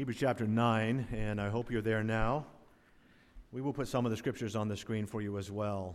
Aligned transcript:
Hebrews 0.00 0.16
chapter 0.18 0.46
9, 0.46 1.08
and 1.12 1.38
I 1.38 1.50
hope 1.50 1.70
you're 1.70 1.82
there 1.82 2.02
now. 2.02 2.46
We 3.52 3.60
will 3.60 3.74
put 3.74 3.86
some 3.86 4.06
of 4.06 4.10
the 4.10 4.16
scriptures 4.16 4.56
on 4.56 4.66
the 4.66 4.74
screen 4.74 5.04
for 5.04 5.20
you 5.20 5.36
as 5.36 5.50
well. 5.50 5.94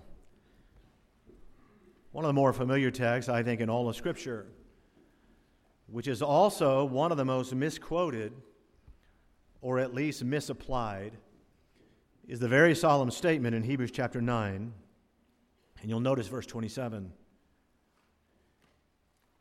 One 2.12 2.23
of 2.23 2.29
the 2.29 2.33
more 2.33 2.54
familiar 2.54 2.91
texts, 2.91 3.29
I 3.29 3.41
think, 3.41 3.62
in 3.62 3.68
all 3.68 3.89
of 3.89 3.96
Scripture, 3.96 4.46
which 5.88 6.07
is 6.07 6.21
also 6.21 6.86
one 6.86 7.10
of 7.10 7.18
the 7.18 7.26
most 7.26 7.55
misquoted, 7.55 8.31
or 9.60 9.79
at 9.79 9.96
least 9.96 10.24
misapplied, 10.24 11.18
is 12.28 12.40
the 12.40 12.48
very 12.48 12.76
solemn 12.76 13.10
statement 13.10 13.56
in 13.56 13.64
Hebrews 13.64 13.90
chapter 13.90 14.22
9. 14.22 14.72
And 15.82 15.90
you'll 15.90 16.00
notice 16.00 16.28
verse 16.28 16.46
27. 16.46 17.12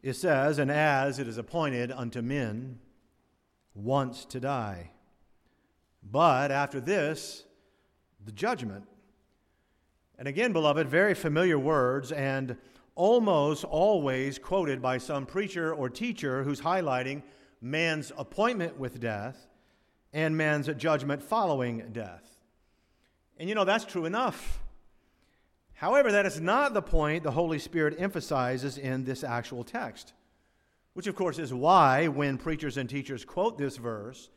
It 0.03 0.15
says, 0.15 0.59
And 0.59 0.71
as 0.71 1.19
it 1.19 1.29
is 1.29 1.37
appointed 1.37 1.93
unto 1.93 2.23
men 2.23 2.79
once 3.75 4.25
to 4.27 4.41
die, 4.41 4.91
but 6.03 6.51
after 6.51 6.81
this, 6.81 7.45
the 8.25 8.33
judgment. 8.33 8.85
And 10.19 10.29
again, 10.29 10.53
beloved, 10.53 10.89
very 10.89 11.15
familiar 11.15 11.59
words 11.59 12.13
and 12.13 12.57
almost 12.95 13.65
always 13.65 14.39
quoted 14.39 14.81
by 14.81 14.99
some 14.99 15.27
preacher 15.27 15.75
or 15.75 15.91
teacher 15.91 16.45
who's 16.45 16.61
highlighting 16.61 17.23
man's 17.61 18.13
appointment 18.17 18.79
with 18.79 19.01
death 19.01 19.49
and 20.13 20.37
man's 20.37 20.69
judgment 20.77 21.23
following 21.23 21.89
death. 21.93 22.39
And 23.39 23.49
you 23.49 23.55
know, 23.55 23.65
that's 23.65 23.85
true 23.85 24.05
enough. 24.05 24.61
However, 25.73 26.13
that 26.13 26.25
is 26.25 26.41
not 26.41 26.73
the 26.73 26.83
point 26.83 27.25
the 27.25 27.33
Holy 27.33 27.59
Spirit 27.59 27.97
emphasizes 27.99 28.79
in 28.79 29.05
this 29.05 29.25
actual 29.25 29.65
text, 29.65 30.13
which, 30.95 31.07
of 31.07 31.15
course, 31.15 31.39
is 31.39 31.53
why 31.53 32.09
when 32.09 32.39
preachers 32.39 32.77
and 32.77 32.89
teachers 32.89 33.25
quote 33.25 33.59
this 33.59 33.77
verse, 33.77 34.31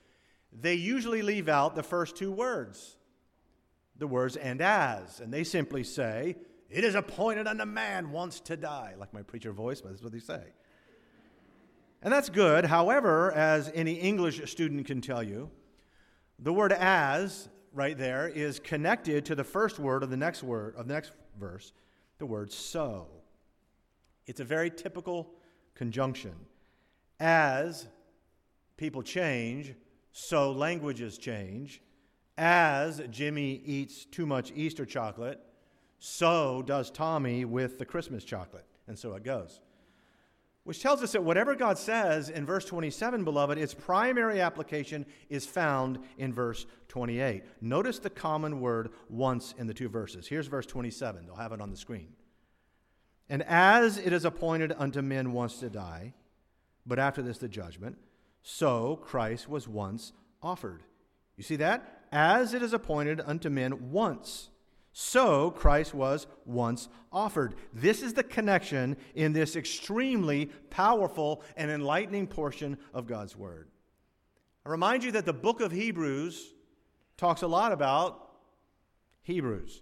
they 0.51 0.73
usually 0.73 1.21
leave 1.21 1.47
out 1.47 1.75
the 1.75 1.83
first 1.83 2.15
two 2.15 2.31
words 2.31 2.97
the 3.99 4.07
words 4.07 4.35
and 4.35 4.61
as. 4.61 5.19
And 5.19 5.33
they 5.33 5.43
simply 5.43 5.83
say, 5.83 6.35
It 6.69 6.83
is 6.83 6.95
appointed 6.95 7.47
unto 7.47 7.65
man 7.65 8.11
once 8.11 8.39
to 8.41 8.57
die, 8.57 8.93
like 8.97 9.13
my 9.13 9.21
preacher 9.21 9.51
voice, 9.51 9.81
but 9.81 9.91
that's 9.91 10.03
what 10.03 10.11
they 10.11 10.19
say. 10.19 10.41
And 12.01 12.13
that's 12.13 12.29
good. 12.29 12.65
However, 12.65 13.31
as 13.31 13.71
any 13.73 13.93
English 13.93 14.49
student 14.49 14.85
can 14.85 15.01
tell 15.01 15.23
you, 15.23 15.49
the 16.39 16.53
word 16.53 16.71
as 16.71 17.49
right 17.73 17.97
there 17.97 18.27
is 18.27 18.59
connected 18.59 19.25
to 19.25 19.35
the 19.35 19.43
first 19.43 19.79
word 19.79 20.03
of 20.03 20.09
the 20.09 20.17
next 20.17 20.43
word 20.43 20.75
of 20.75 20.87
the 20.87 20.93
next 20.93 21.11
verse, 21.39 21.73
the 22.19 22.25
word 22.25 22.51
so. 22.51 23.07
It's 24.27 24.39
a 24.39 24.45
very 24.45 24.69
typical 24.69 25.31
conjunction. 25.77 26.33
As 27.19 27.87
people 28.77 29.03
change, 29.03 29.73
so 30.11 30.51
languages 30.51 31.17
change. 31.17 31.81
As 32.37 33.01
Jimmy 33.11 33.61
eats 33.63 34.05
too 34.05 34.25
much 34.25 34.51
Easter 34.55 34.85
chocolate, 34.85 35.39
so 35.99 36.63
does 36.63 36.89
Tommy 36.91 37.45
with 37.45 37.77
the 37.77 37.85
Christmas 37.85 38.23
chocolate. 38.23 38.65
And 38.87 38.97
so 38.97 39.13
it 39.13 39.23
goes. 39.23 39.59
Which 40.63 40.81
tells 40.81 41.01
us 41.01 41.13
that 41.13 41.23
whatever 41.23 41.55
God 41.55 41.77
says 41.77 42.29
in 42.29 42.45
verse 42.45 42.65
27, 42.65 43.23
beloved, 43.23 43.57
its 43.57 43.73
primary 43.73 44.41
application 44.41 45.05
is 45.29 45.45
found 45.45 45.99
in 46.17 46.33
verse 46.33 46.65
28. 46.89 47.43
Notice 47.61 47.99
the 47.99 48.09
common 48.09 48.59
word 48.59 48.89
once 49.09 49.53
in 49.57 49.67
the 49.67 49.73
two 49.73 49.89
verses. 49.89 50.27
Here's 50.27 50.47
verse 50.47 50.65
27. 50.65 51.25
They'll 51.25 51.35
have 51.35 51.53
it 51.53 51.61
on 51.61 51.71
the 51.71 51.77
screen. 51.77 52.09
And 53.29 53.43
as 53.43 53.97
it 53.97 54.13
is 54.13 54.25
appointed 54.25 54.73
unto 54.77 55.01
men 55.01 55.33
once 55.33 55.59
to 55.59 55.69
die, 55.69 56.13
but 56.85 56.99
after 56.99 57.21
this 57.21 57.37
the 57.37 57.49
judgment, 57.49 57.97
so 58.41 58.95
Christ 58.97 59.49
was 59.49 59.67
once 59.67 60.13
offered. 60.41 60.83
You 61.35 61.43
see 61.43 61.57
that? 61.57 61.97
as 62.11 62.53
it 62.53 62.61
is 62.61 62.73
appointed 62.73 63.21
unto 63.25 63.49
men 63.49 63.91
once. 63.91 64.49
So 64.93 65.51
Christ 65.51 65.93
was 65.93 66.25
once 66.45 66.89
offered. 67.11 67.55
This 67.73 68.01
is 68.01 68.13
the 68.13 68.23
connection 68.23 68.97
in 69.13 69.33
this 69.33 69.55
extremely 69.55 70.47
powerful 70.69 71.43
and 71.55 71.69
enlightening 71.69 72.27
portion 72.27 72.77
of 72.93 73.05
God's 73.05 73.35
Word. 73.35 73.69
I 74.65 74.69
remind 74.69 75.03
you 75.03 75.11
that 75.11 75.25
the 75.25 75.33
book 75.33 75.61
of 75.61 75.71
Hebrews 75.71 76.53
talks 77.15 77.41
a 77.41 77.47
lot 77.47 77.71
about 77.71 78.31
Hebrews. 79.21 79.81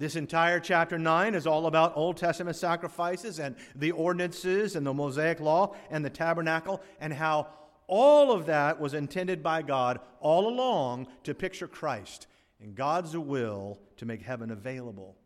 This 0.00 0.16
entire 0.16 0.60
chapter 0.60 0.98
9 0.98 1.34
is 1.34 1.46
all 1.46 1.66
about 1.66 1.94
Old 1.94 2.16
Testament 2.16 2.56
sacrifices 2.56 3.38
and 3.38 3.54
the 3.76 3.90
ordinances 3.90 4.74
and 4.74 4.86
the 4.86 4.94
Mosaic 4.94 5.40
law 5.40 5.76
and 5.90 6.02
the 6.02 6.08
tabernacle 6.08 6.80
and 7.00 7.12
how 7.12 7.48
all 7.86 8.32
of 8.32 8.46
that 8.46 8.80
was 8.80 8.94
intended 8.94 9.42
by 9.42 9.60
God 9.60 10.00
all 10.20 10.48
along 10.48 11.06
to 11.24 11.34
picture 11.34 11.68
Christ 11.68 12.28
and 12.62 12.74
God's 12.74 13.14
will 13.14 13.78
to 13.98 14.06
make 14.06 14.22
heaven 14.22 14.50
available 14.50 15.18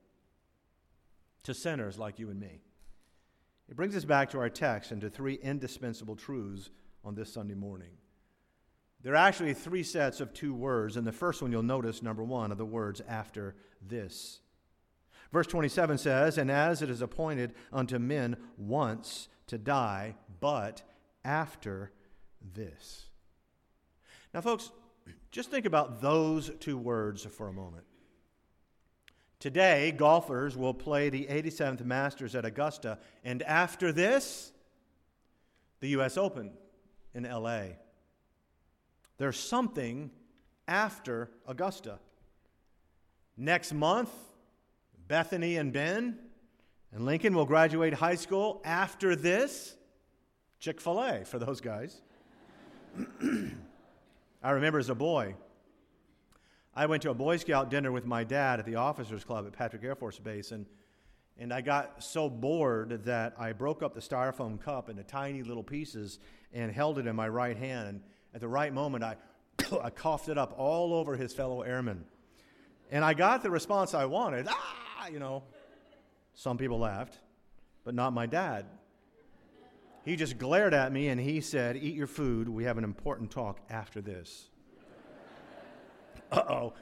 to 1.44 1.54
sinners 1.54 1.96
like 1.96 2.18
you 2.18 2.28
and 2.30 2.40
me. 2.40 2.60
It 3.68 3.76
brings 3.76 3.94
us 3.94 4.04
back 4.04 4.30
to 4.30 4.40
our 4.40 4.50
text 4.50 4.90
and 4.90 5.00
to 5.02 5.08
three 5.08 5.34
indispensable 5.34 6.16
truths 6.16 6.70
on 7.04 7.14
this 7.14 7.32
Sunday 7.32 7.54
morning. 7.54 7.92
There 9.04 9.12
are 9.12 9.28
actually 9.28 9.54
three 9.54 9.84
sets 9.84 10.20
of 10.20 10.34
two 10.34 10.52
words, 10.52 10.96
and 10.96 11.06
the 11.06 11.12
first 11.12 11.42
one 11.42 11.52
you'll 11.52 11.62
notice, 11.62 12.02
number 12.02 12.24
one, 12.24 12.50
are 12.50 12.56
the 12.56 12.64
words 12.64 13.00
after 13.06 13.54
this. 13.80 14.40
Verse 15.34 15.48
27 15.48 15.98
says, 15.98 16.38
And 16.38 16.48
as 16.48 16.80
it 16.80 16.88
is 16.88 17.02
appointed 17.02 17.54
unto 17.72 17.98
men 17.98 18.36
once 18.56 19.26
to 19.48 19.58
die, 19.58 20.14
but 20.38 20.84
after 21.24 21.90
this. 22.54 23.06
Now, 24.32 24.42
folks, 24.42 24.70
just 25.32 25.50
think 25.50 25.66
about 25.66 26.00
those 26.00 26.52
two 26.60 26.78
words 26.78 27.24
for 27.24 27.48
a 27.48 27.52
moment. 27.52 27.82
Today, 29.40 29.90
golfers 29.90 30.56
will 30.56 30.72
play 30.72 31.10
the 31.10 31.26
87th 31.26 31.84
Masters 31.84 32.36
at 32.36 32.44
Augusta, 32.44 33.00
and 33.24 33.42
after 33.42 33.90
this, 33.90 34.52
the 35.80 35.88
U.S. 35.88 36.16
Open 36.16 36.52
in 37.12 37.26
L.A. 37.26 37.76
There's 39.18 39.40
something 39.40 40.12
after 40.68 41.28
Augusta. 41.48 41.98
Next 43.36 43.74
month, 43.74 44.10
Bethany 45.06 45.56
and 45.56 45.72
Ben 45.72 46.18
and 46.92 47.04
Lincoln 47.04 47.34
will 47.34 47.44
graduate 47.44 47.92
high 47.94 48.14
school. 48.14 48.62
After 48.64 49.16
this, 49.16 49.76
Chick 50.60 50.80
fil 50.80 51.02
A 51.02 51.24
for 51.24 51.38
those 51.38 51.60
guys. 51.60 52.00
I 54.42 54.50
remember 54.50 54.78
as 54.78 54.88
a 54.88 54.94
boy, 54.94 55.34
I 56.74 56.86
went 56.86 57.02
to 57.02 57.10
a 57.10 57.14
Boy 57.14 57.36
Scout 57.36 57.70
dinner 57.70 57.92
with 57.92 58.06
my 58.06 58.24
dad 58.24 58.60
at 58.60 58.66
the 58.66 58.76
Officers 58.76 59.24
Club 59.24 59.46
at 59.46 59.52
Patrick 59.52 59.84
Air 59.84 59.94
Force 59.94 60.18
Base, 60.18 60.52
and, 60.52 60.66
and 61.38 61.52
I 61.52 61.60
got 61.60 62.02
so 62.02 62.30
bored 62.30 63.04
that 63.04 63.34
I 63.38 63.52
broke 63.52 63.82
up 63.82 63.94
the 63.94 64.00
styrofoam 64.00 64.60
cup 64.60 64.88
into 64.88 65.02
tiny 65.02 65.42
little 65.42 65.62
pieces 65.62 66.18
and 66.52 66.72
held 66.72 66.98
it 66.98 67.06
in 67.06 67.14
my 67.14 67.28
right 67.28 67.56
hand. 67.56 67.88
And 67.88 68.00
at 68.34 68.40
the 68.40 68.48
right 68.48 68.72
moment, 68.72 69.04
I, 69.04 69.16
I 69.82 69.90
coughed 69.90 70.28
it 70.28 70.38
up 70.38 70.54
all 70.56 70.94
over 70.94 71.16
his 71.16 71.34
fellow 71.34 71.62
airmen. 71.62 72.04
And 72.90 73.04
I 73.04 73.14
got 73.14 73.42
the 73.42 73.50
response 73.50 73.94
I 73.94 74.04
wanted. 74.04 74.46
Ah, 74.48 74.83
you 75.12 75.18
know. 75.18 75.42
Some 76.34 76.58
people 76.58 76.78
laughed, 76.78 77.18
but 77.84 77.94
not 77.94 78.12
my 78.12 78.26
dad. 78.26 78.66
He 80.04 80.16
just 80.16 80.36
glared 80.38 80.74
at 80.74 80.92
me 80.92 81.08
and 81.08 81.20
he 81.20 81.40
said, 81.40 81.76
Eat 81.76 81.94
your 81.94 82.06
food. 82.06 82.48
We 82.48 82.64
have 82.64 82.76
an 82.76 82.84
important 82.84 83.30
talk 83.30 83.60
after 83.70 84.00
this. 84.00 84.48
uh 86.30 86.42
oh. 86.48 86.72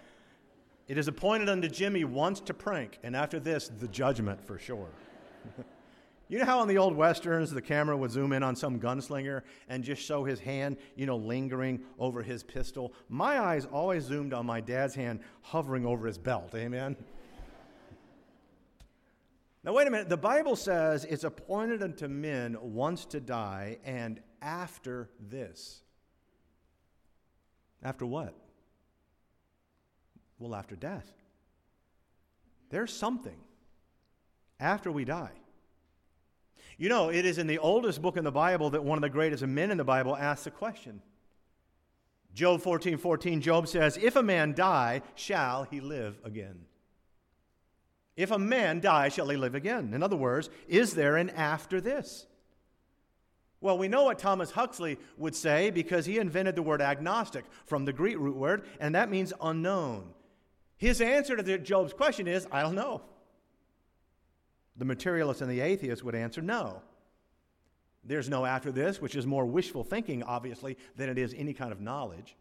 It 0.88 0.98
is 0.98 1.06
appointed 1.06 1.48
unto 1.48 1.68
Jimmy 1.68 2.04
once 2.04 2.40
to 2.40 2.54
prank, 2.54 2.98
and 3.04 3.14
after 3.14 3.38
this, 3.38 3.68
the 3.68 3.86
judgment 3.86 4.44
for 4.44 4.58
sure. 4.58 4.88
you 6.28 6.38
know 6.38 6.44
how 6.44 6.58
on 6.58 6.66
the 6.66 6.76
old 6.76 6.96
westerns 6.96 7.52
the 7.52 7.62
camera 7.62 7.96
would 7.96 8.10
zoom 8.10 8.32
in 8.32 8.42
on 8.42 8.56
some 8.56 8.80
gunslinger 8.80 9.42
and 9.68 9.84
just 9.84 10.02
show 10.02 10.24
his 10.24 10.40
hand, 10.40 10.76
you 10.96 11.06
know, 11.06 11.16
lingering 11.16 11.80
over 12.00 12.20
his 12.22 12.42
pistol? 12.42 12.92
My 13.08 13.38
eyes 13.38 13.64
always 13.66 14.02
zoomed 14.02 14.34
on 14.34 14.44
my 14.44 14.60
dad's 14.60 14.96
hand 14.96 15.20
hovering 15.42 15.86
over 15.86 16.06
his 16.06 16.18
belt. 16.18 16.50
Amen? 16.54 16.96
Now, 19.64 19.72
wait 19.72 19.86
a 19.86 19.90
minute. 19.90 20.08
The 20.08 20.16
Bible 20.16 20.56
says 20.56 21.04
it's 21.04 21.24
appointed 21.24 21.82
unto 21.82 22.08
men 22.08 22.56
once 22.60 23.04
to 23.06 23.20
die, 23.20 23.78
and 23.84 24.20
after 24.40 25.08
this. 25.20 25.82
After 27.82 28.04
what? 28.04 28.34
Well, 30.38 30.54
after 30.54 30.74
death. 30.74 31.12
There's 32.70 32.92
something 32.92 33.38
after 34.58 34.90
we 34.90 35.04
die. 35.04 35.32
You 36.78 36.88
know, 36.88 37.10
it 37.10 37.24
is 37.24 37.38
in 37.38 37.46
the 37.46 37.58
oldest 37.58 38.02
book 38.02 38.16
in 38.16 38.24
the 38.24 38.32
Bible 38.32 38.70
that 38.70 38.82
one 38.82 38.98
of 38.98 39.02
the 39.02 39.10
greatest 39.10 39.46
men 39.46 39.70
in 39.70 39.76
the 39.76 39.84
Bible 39.84 40.16
asks 40.16 40.44
the 40.44 40.50
question. 40.50 41.02
Job 42.34 42.62
14 42.62 42.98
14, 42.98 43.40
Job 43.40 43.68
says, 43.68 43.98
If 44.00 44.16
a 44.16 44.22
man 44.22 44.54
die, 44.54 45.02
shall 45.14 45.64
he 45.64 45.80
live 45.80 46.18
again? 46.24 46.64
If 48.16 48.30
a 48.30 48.38
man 48.38 48.80
die, 48.80 49.08
shall 49.08 49.28
he 49.28 49.36
live 49.36 49.54
again? 49.54 49.94
In 49.94 50.02
other 50.02 50.16
words, 50.16 50.50
is 50.68 50.94
there 50.94 51.16
an 51.16 51.30
after 51.30 51.80
this? 51.80 52.26
Well, 53.60 53.78
we 53.78 53.88
know 53.88 54.04
what 54.04 54.18
Thomas 54.18 54.50
Huxley 54.50 54.98
would 55.16 55.36
say 55.36 55.70
because 55.70 56.04
he 56.04 56.18
invented 56.18 56.56
the 56.56 56.62
word 56.62 56.82
agnostic 56.82 57.44
from 57.64 57.84
the 57.84 57.92
Greek 57.92 58.18
root 58.18 58.36
word, 58.36 58.64
and 58.80 58.94
that 58.94 59.08
means 59.08 59.32
unknown. 59.40 60.10
His 60.76 61.00
answer 61.00 61.36
to 61.36 61.58
Job's 61.58 61.92
question 61.92 62.26
is, 62.26 62.46
I 62.50 62.62
don't 62.62 62.74
know. 62.74 63.02
The 64.76 64.84
materialist 64.84 65.40
and 65.40 65.50
the 65.50 65.60
atheist 65.60 66.02
would 66.02 66.16
answer 66.16 66.42
no. 66.42 66.82
There's 68.04 68.28
no 68.28 68.44
after 68.44 68.72
this, 68.72 69.00
which 69.00 69.14
is 69.14 69.26
more 69.26 69.46
wishful 69.46 69.84
thinking, 69.84 70.24
obviously, 70.24 70.76
than 70.96 71.08
it 71.08 71.18
is 71.18 71.32
any 71.38 71.54
kind 71.54 71.70
of 71.70 71.80
knowledge. 71.80 72.36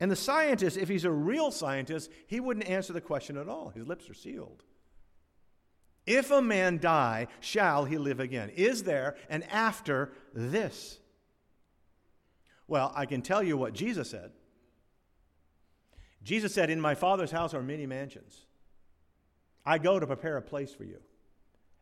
And 0.00 0.10
the 0.10 0.16
scientist, 0.16 0.76
if 0.76 0.88
he's 0.88 1.04
a 1.04 1.10
real 1.10 1.50
scientist, 1.50 2.10
he 2.26 2.40
wouldn't 2.40 2.68
answer 2.68 2.92
the 2.92 3.00
question 3.00 3.36
at 3.36 3.48
all. 3.48 3.70
His 3.70 3.86
lips 3.86 4.10
are 4.10 4.14
sealed. 4.14 4.64
If 6.06 6.30
a 6.30 6.42
man 6.42 6.78
die, 6.78 7.28
shall 7.40 7.84
he 7.84 7.96
live 7.96 8.20
again? 8.20 8.50
Is 8.50 8.82
there 8.82 9.16
an 9.30 9.42
after 9.44 10.12
this? 10.34 10.98
Well, 12.66 12.92
I 12.94 13.06
can 13.06 13.22
tell 13.22 13.42
you 13.42 13.56
what 13.56 13.72
Jesus 13.72 14.10
said. 14.10 14.32
Jesus 16.22 16.52
said, 16.52 16.70
In 16.70 16.80
my 16.80 16.94
Father's 16.94 17.30
house 17.30 17.54
are 17.54 17.62
many 17.62 17.86
mansions. 17.86 18.46
I 19.64 19.78
go 19.78 19.98
to 19.98 20.06
prepare 20.06 20.36
a 20.36 20.42
place 20.42 20.74
for 20.74 20.84
you. 20.84 20.98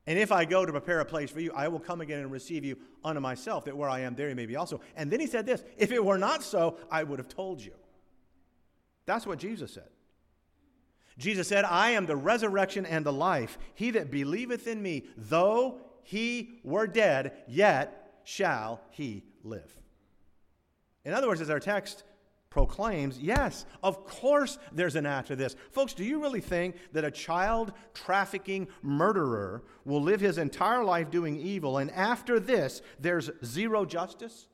And 0.06 0.19
if 0.19 0.32
I 0.32 0.44
go 0.44 0.67
to 0.67 0.73
prepare 0.73 1.00
a 1.00 1.05
place 1.05 1.31
for 1.31 1.41
you, 1.41 1.53
I 1.55 1.69
will 1.69 1.79
come 1.79 2.00
again 2.00 2.20
and 2.20 2.31
receive 2.31 2.64
you 2.64 2.76
unto 3.05 3.20
myself, 3.20 3.64
that 3.67 3.76
where 3.76 3.88
I 3.88 4.00
am, 4.00 4.17
there 4.17 4.29
you 4.29 4.35
may 4.35 4.47
be 4.47 4.56
also. 4.56 4.81
And 4.97 5.11
then 5.11 5.20
he 5.20 5.26
said 5.26 5.47
this 5.47 5.64
If 5.76 5.93
it 5.93 6.05
were 6.05 6.19
not 6.19 6.43
so, 6.43 6.79
I 6.91 7.05
would 7.05 7.19
have 7.19 7.29
told 7.29 7.61
you. 7.61 7.73
That's 9.06 9.26
what 9.26 9.38
Jesus 9.38 9.72
said. 9.72 9.88
Jesus 11.19 11.49
said, 11.49 11.64
I 11.64 11.90
am 11.90 12.06
the 12.06 12.16
resurrection 12.16 12.87
and 12.87 13.04
the 13.04 13.12
life. 13.12 13.58
He 13.75 13.90
that 13.93 14.10
believeth 14.10 14.66
in 14.66 14.82
me, 14.82 15.04
though 15.16 15.81
he 16.02 16.60
were 16.64 16.87
dead, 16.87 17.32
yet 17.46 18.20
shall 18.25 18.81
he 18.90 19.25
live. 19.43 19.76
In 21.04 21.12
other 21.12 21.28
words, 21.28 21.40
as 21.40 21.50
our 21.50 21.60
text 21.60 22.04
proclaims, 22.49 23.19
yes, 23.19 23.64
of 23.82 24.06
course 24.06 24.58
there's 24.72 24.96
an 24.96 25.06
after 25.06 25.34
this. 25.34 25.56
Folks, 25.70 25.94
do 25.94 26.04
you 26.04 26.20
really 26.20 26.40
think 26.40 26.76
that 26.93 27.04
a 27.04 27.10
child 27.10 27.72
trafficking 27.94 28.69
murderer 28.82 29.64
will 29.84 30.02
live 30.02 30.20
his 30.20 30.38
entire 30.38 30.84
life 30.84 31.10
doing 31.10 31.37
evil 31.37 31.78
and 31.78 31.90
after 31.93 32.38
this 32.38 32.82
there's 33.00 33.31
zero 33.44 33.84
justice? 33.84 34.49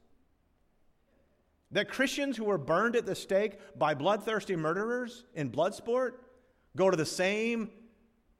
That 1.70 1.88
Christians 1.88 2.36
who 2.36 2.44
were 2.44 2.58
burned 2.58 2.96
at 2.96 3.06
the 3.06 3.14
stake 3.14 3.58
by 3.78 3.94
bloodthirsty 3.94 4.56
murderers 4.56 5.24
in 5.34 5.48
blood 5.48 5.74
sport 5.74 6.22
go 6.76 6.90
to 6.90 6.96
the 6.96 7.06
same 7.06 7.70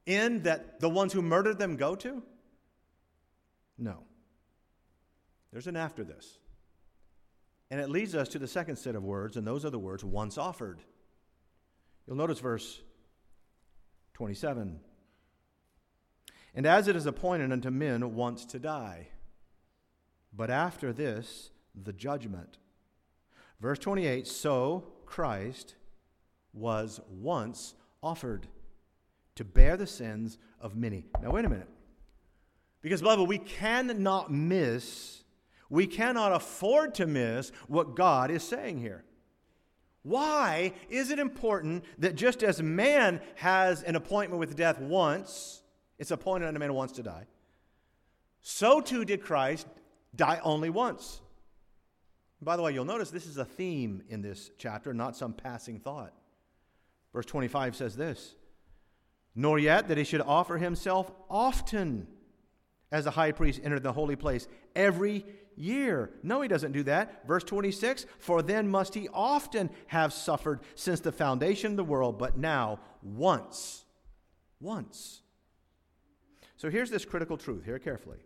end 0.07 0.45
that 0.45 0.79
the 0.79 0.89
ones 0.89 1.13
who 1.13 1.21
murdered 1.21 1.59
them 1.59 1.75
go 1.75 1.95
to? 1.95 2.23
No. 3.77 4.03
There's 5.51 5.67
an 5.67 5.75
after 5.75 6.03
this. 6.03 6.39
And 7.71 7.79
it 7.79 7.89
leads 7.89 8.15
us 8.15 8.27
to 8.29 8.39
the 8.39 8.47
second 8.47 8.77
set 8.77 8.95
of 8.95 9.03
words, 9.03 9.37
and 9.37 9.45
those 9.45 9.63
are 9.63 9.69
the 9.69 9.79
words 9.79 10.03
once 10.03 10.37
offered. 10.37 10.81
You'll 12.07 12.17
notice 12.17 12.39
verse 12.39 12.81
27. 14.15 14.79
And 16.55 16.65
as 16.65 16.87
it 16.87 16.95
is 16.95 17.05
appointed 17.05 17.51
unto 17.51 17.69
men 17.69 18.15
once 18.15 18.43
to 18.45 18.59
die, 18.59 19.09
but 20.33 20.49
after 20.49 20.91
this, 20.91 21.51
the 21.75 21.93
judgment. 21.93 22.57
Verse 23.59 23.79
28 23.79 24.27
So 24.27 24.85
Christ 25.05 25.75
was 26.53 26.99
once 27.09 27.75
offered 28.01 28.47
to 29.35 29.43
bear 29.43 29.77
the 29.77 29.87
sins 29.87 30.37
of 30.59 30.75
many. 30.75 31.05
Now, 31.21 31.31
wait 31.31 31.45
a 31.45 31.49
minute. 31.49 31.69
Because, 32.81 33.01
beloved, 33.01 33.27
we 33.27 33.37
cannot 33.37 34.31
miss, 34.31 35.23
we 35.69 35.85
cannot 35.85 36.31
afford 36.33 36.95
to 36.95 37.07
miss 37.07 37.51
what 37.67 37.95
God 37.95 38.31
is 38.31 38.43
saying 38.43 38.79
here. 38.79 39.03
Why 40.03 40.73
is 40.89 41.11
it 41.11 41.19
important 41.19 41.83
that 41.97 42.15
just 42.15 42.41
as 42.41 42.61
man 42.61 43.21
has 43.35 43.83
an 43.83 43.95
appointment 43.95 44.39
with 44.39 44.55
death 44.55 44.79
once, 44.79 45.61
it's 45.97 46.11
appointed 46.11 46.47
unto 46.47 46.59
man 46.59 46.73
once 46.73 46.93
to 46.93 47.03
die, 47.03 47.25
so 48.41 48.79
too 48.79 49.03
did 49.03 49.21
Christ 49.21 49.67
die 50.15 50.39
only 50.43 50.69
once. 50.69 51.21
By 52.41 52.55
the 52.55 52.63
way, 52.63 52.73
you'll 52.73 52.85
notice 52.85 53.09
this 53.11 53.25
is 53.25 53.37
a 53.37 53.45
theme 53.45 54.03
in 54.09 54.21
this 54.21 54.51
chapter, 54.57 54.93
not 54.93 55.15
some 55.15 55.33
passing 55.33 55.79
thought. 55.79 56.13
Verse 57.13 57.25
25 57.25 57.75
says 57.75 57.95
this 57.95 58.35
Nor 59.35 59.59
yet 59.59 59.87
that 59.87 59.97
he 59.97 60.03
should 60.03 60.21
offer 60.21 60.57
himself 60.57 61.11
often 61.29 62.07
as 62.91 63.05
a 63.05 63.11
high 63.11 63.31
priest 63.31 63.59
entered 63.63 63.83
the 63.83 63.93
holy 63.93 64.15
place 64.15 64.47
every 64.75 65.25
year. 65.55 66.11
No, 66.23 66.41
he 66.41 66.47
doesn't 66.47 66.71
do 66.71 66.83
that. 66.83 67.27
Verse 67.27 67.43
26 67.43 68.05
For 68.19 68.41
then 68.41 68.69
must 68.69 68.93
he 68.93 69.09
often 69.13 69.69
have 69.87 70.13
suffered 70.13 70.61
since 70.75 71.01
the 71.01 71.11
foundation 71.11 71.71
of 71.71 71.77
the 71.77 71.83
world, 71.83 72.17
but 72.17 72.37
now 72.37 72.79
once. 73.03 73.83
Once. 74.61 75.21
So 76.57 76.69
here's 76.69 76.89
this 76.89 77.05
critical 77.05 77.37
truth. 77.37 77.65
Hear 77.65 77.79
carefully. 77.79 78.17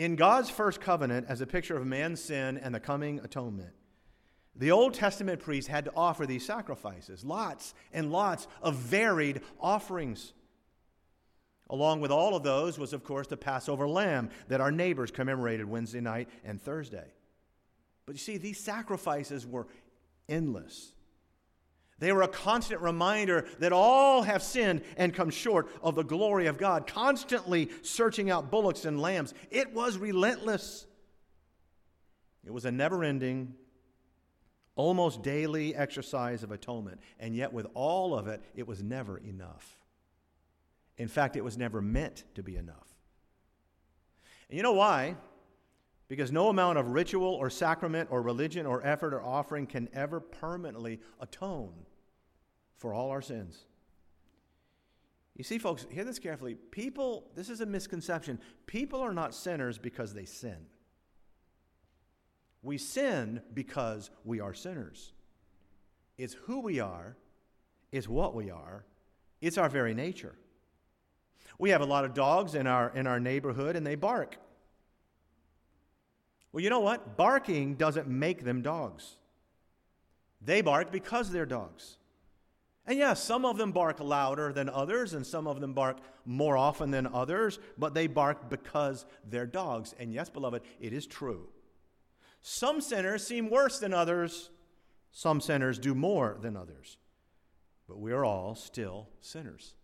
In 0.00 0.16
God's 0.16 0.48
first 0.48 0.80
covenant, 0.80 1.26
as 1.28 1.42
a 1.42 1.46
picture 1.46 1.76
of 1.76 1.86
man's 1.86 2.22
sin 2.22 2.56
and 2.56 2.74
the 2.74 2.80
coming 2.80 3.20
atonement, 3.22 3.74
the 4.56 4.70
Old 4.70 4.94
Testament 4.94 5.40
priests 5.40 5.68
had 5.68 5.84
to 5.84 5.92
offer 5.94 6.24
these 6.24 6.42
sacrifices, 6.42 7.22
lots 7.22 7.74
and 7.92 8.10
lots 8.10 8.48
of 8.62 8.76
varied 8.76 9.42
offerings. 9.60 10.32
Along 11.68 12.00
with 12.00 12.10
all 12.10 12.34
of 12.34 12.42
those 12.42 12.78
was, 12.78 12.94
of 12.94 13.04
course, 13.04 13.26
the 13.26 13.36
Passover 13.36 13.86
lamb 13.86 14.30
that 14.48 14.62
our 14.62 14.72
neighbors 14.72 15.10
commemorated 15.10 15.68
Wednesday 15.68 16.00
night 16.00 16.30
and 16.44 16.58
Thursday. 16.58 17.12
But 18.06 18.14
you 18.14 18.20
see, 18.20 18.38
these 18.38 18.58
sacrifices 18.58 19.46
were 19.46 19.66
endless. 20.30 20.94
They 22.00 22.12
were 22.12 22.22
a 22.22 22.28
constant 22.28 22.80
reminder 22.80 23.46
that 23.58 23.72
all 23.72 24.22
have 24.22 24.42
sinned 24.42 24.80
and 24.96 25.14
come 25.14 25.28
short 25.28 25.68
of 25.82 25.94
the 25.94 26.02
glory 26.02 26.46
of 26.46 26.56
God, 26.56 26.86
constantly 26.86 27.70
searching 27.82 28.30
out 28.30 28.50
bullocks 28.50 28.86
and 28.86 28.98
lambs. 28.98 29.34
It 29.50 29.74
was 29.74 29.98
relentless. 29.98 30.86
It 32.44 32.52
was 32.52 32.64
a 32.64 32.72
never 32.72 33.04
ending, 33.04 33.54
almost 34.76 35.22
daily 35.22 35.76
exercise 35.76 36.42
of 36.42 36.52
atonement. 36.52 37.02
And 37.20 37.36
yet, 37.36 37.52
with 37.52 37.66
all 37.74 38.18
of 38.18 38.28
it, 38.28 38.42
it 38.56 38.66
was 38.66 38.82
never 38.82 39.18
enough. 39.18 39.78
In 40.96 41.06
fact, 41.06 41.36
it 41.36 41.44
was 41.44 41.58
never 41.58 41.82
meant 41.82 42.24
to 42.34 42.42
be 42.42 42.56
enough. 42.56 42.96
And 44.48 44.56
you 44.56 44.62
know 44.62 44.72
why? 44.72 45.16
Because 46.08 46.32
no 46.32 46.48
amount 46.48 46.78
of 46.78 46.88
ritual 46.88 47.34
or 47.34 47.50
sacrament 47.50 48.08
or 48.10 48.22
religion 48.22 48.64
or 48.64 48.84
effort 48.86 49.12
or 49.12 49.22
offering 49.22 49.66
can 49.66 49.90
ever 49.92 50.18
permanently 50.18 50.98
atone 51.20 51.74
for 52.80 52.94
all 52.94 53.10
our 53.10 53.20
sins. 53.20 53.66
You 55.36 55.44
see, 55.44 55.58
folks, 55.58 55.86
hear 55.90 56.04
this 56.04 56.18
carefully. 56.18 56.54
People, 56.54 57.24
this 57.36 57.50
is 57.50 57.60
a 57.60 57.66
misconception. 57.66 58.40
People 58.66 59.00
are 59.00 59.12
not 59.12 59.34
sinners 59.34 59.78
because 59.78 60.12
they 60.14 60.24
sin. 60.24 60.56
We 62.62 62.78
sin 62.78 63.42
because 63.54 64.10
we 64.24 64.40
are 64.40 64.54
sinners. 64.54 65.12
It's 66.18 66.34
who 66.34 66.60
we 66.60 66.80
are, 66.80 67.16
it's 67.92 68.08
what 68.08 68.34
we 68.34 68.50
are, 68.50 68.84
it's 69.40 69.58
our 69.58 69.68
very 69.68 69.94
nature. 69.94 70.34
We 71.58 71.70
have 71.70 71.80
a 71.82 71.86
lot 71.86 72.04
of 72.04 72.14
dogs 72.14 72.54
in 72.54 72.66
our, 72.66 72.90
in 72.94 73.06
our 73.06 73.20
neighborhood 73.20 73.76
and 73.76 73.86
they 73.86 73.94
bark. 73.94 74.38
Well, 76.52 76.62
you 76.62 76.70
know 76.70 76.80
what? 76.80 77.16
Barking 77.18 77.74
doesn't 77.74 78.08
make 78.08 78.44
them 78.44 78.62
dogs. 78.62 79.16
They 80.40 80.62
bark 80.62 80.90
because 80.90 81.30
they're 81.30 81.46
dogs. 81.46 81.98
And 82.86 82.98
yes, 82.98 83.22
some 83.22 83.44
of 83.44 83.56
them 83.58 83.72
bark 83.72 84.00
louder 84.00 84.52
than 84.52 84.68
others, 84.68 85.14
and 85.14 85.26
some 85.26 85.46
of 85.46 85.60
them 85.60 85.74
bark 85.74 85.98
more 86.24 86.56
often 86.56 86.90
than 86.90 87.06
others, 87.06 87.58
but 87.78 87.94
they 87.94 88.06
bark 88.06 88.48
because 88.48 89.06
they're 89.28 89.46
dogs. 89.46 89.94
And 89.98 90.12
yes, 90.12 90.30
beloved, 90.30 90.62
it 90.80 90.92
is 90.92 91.06
true. 91.06 91.48
Some 92.40 92.80
sinners 92.80 93.26
seem 93.26 93.50
worse 93.50 93.78
than 93.78 93.92
others, 93.92 94.50
some 95.12 95.40
sinners 95.40 95.78
do 95.78 95.94
more 95.94 96.38
than 96.40 96.56
others. 96.56 96.96
But 97.88 97.98
we 97.98 98.12
are 98.12 98.24
all 98.24 98.54
still 98.54 99.08
sinners. 99.20 99.74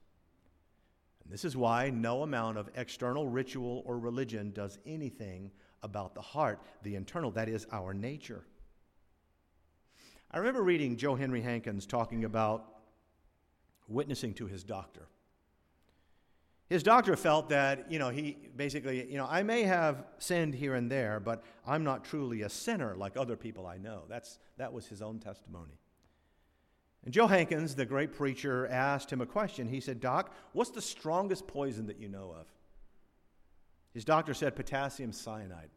And 1.24 1.32
this 1.32 1.44
is 1.44 1.56
why 1.56 1.90
no 1.90 2.22
amount 2.22 2.56
of 2.56 2.70
external 2.76 3.26
ritual 3.26 3.82
or 3.84 3.98
religion 3.98 4.52
does 4.52 4.78
anything 4.86 5.50
about 5.82 6.14
the 6.14 6.20
heart, 6.20 6.62
the 6.82 6.94
internal, 6.94 7.30
that 7.32 7.48
is 7.48 7.66
our 7.72 7.92
nature. 7.92 8.44
I 10.30 10.38
remember 10.38 10.62
reading 10.62 10.96
Joe 10.96 11.14
Henry 11.14 11.42
Hankins 11.42 11.84
talking 11.84 12.24
about 12.24 12.75
witnessing 13.88 14.34
to 14.34 14.46
his 14.46 14.64
doctor. 14.64 15.08
His 16.68 16.82
doctor 16.82 17.14
felt 17.14 17.50
that, 17.50 17.90
you 17.92 18.00
know, 18.00 18.08
he 18.08 18.36
basically, 18.56 19.08
you 19.08 19.16
know, 19.16 19.26
I 19.30 19.44
may 19.44 19.62
have 19.62 20.04
sinned 20.18 20.54
here 20.54 20.74
and 20.74 20.90
there, 20.90 21.20
but 21.20 21.44
I'm 21.64 21.84
not 21.84 22.04
truly 22.04 22.42
a 22.42 22.48
sinner 22.48 22.96
like 22.96 23.16
other 23.16 23.36
people 23.36 23.66
I 23.66 23.78
know. 23.78 24.02
That's, 24.08 24.40
that 24.56 24.72
was 24.72 24.86
his 24.86 25.00
own 25.00 25.20
testimony. 25.20 25.78
And 27.04 27.14
Joe 27.14 27.28
Hankins, 27.28 27.76
the 27.76 27.86
great 27.86 28.12
preacher, 28.12 28.66
asked 28.66 29.12
him 29.12 29.20
a 29.20 29.26
question. 29.26 29.68
He 29.68 29.78
said, 29.78 30.00
Doc, 30.00 30.34
what's 30.52 30.70
the 30.70 30.82
strongest 30.82 31.46
poison 31.46 31.86
that 31.86 32.00
you 32.00 32.08
know 32.08 32.34
of? 32.36 32.46
His 33.94 34.04
doctor 34.04 34.34
said 34.34 34.56
potassium 34.56 35.12
cyanide. 35.12 35.70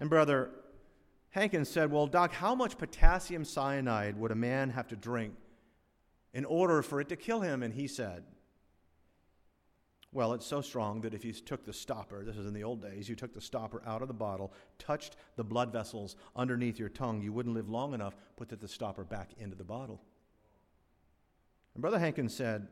And 0.00 0.10
Brother 0.10 0.50
Hankins 1.30 1.68
said, 1.68 1.92
Well, 1.92 2.08
Doc, 2.08 2.32
how 2.32 2.56
much 2.56 2.78
potassium 2.78 3.44
cyanide 3.44 4.18
would 4.18 4.32
a 4.32 4.34
man 4.36 4.70
have 4.70 4.88
to 4.88 4.96
drink 4.96 5.34
in 6.34 6.44
order 6.44 6.82
for 6.82 7.00
it 7.00 7.08
to 7.08 7.16
kill 7.16 7.40
him? 7.40 7.62
And 7.62 7.72
he 7.72 7.86
said, 7.86 8.24
Well, 10.12 10.34
it's 10.34 10.44
so 10.44 10.60
strong 10.60 11.00
that 11.00 11.14
if 11.14 11.24
you 11.24 11.32
took 11.32 11.64
the 11.64 11.72
stopper, 11.72 12.24
this 12.24 12.36
is 12.36 12.46
in 12.46 12.52
the 12.52 12.64
old 12.64 12.82
days, 12.82 13.08
you 13.08 13.14
took 13.14 13.32
the 13.32 13.40
stopper 13.40 13.82
out 13.86 14.02
of 14.02 14.08
the 14.08 14.14
bottle, 14.14 14.52
touched 14.78 15.16
the 15.36 15.44
blood 15.44 15.72
vessels 15.72 16.16
underneath 16.36 16.78
your 16.78 16.90
tongue, 16.90 17.22
you 17.22 17.32
wouldn't 17.32 17.54
live 17.54 17.70
long 17.70 17.94
enough, 17.94 18.16
put 18.36 18.48
the 18.48 18.68
stopper 18.68 19.04
back 19.04 19.30
into 19.38 19.56
the 19.56 19.64
bottle. 19.64 20.02
And 21.74 21.80
Brother 21.80 21.98
Hankins 21.98 22.34
said, 22.34 22.68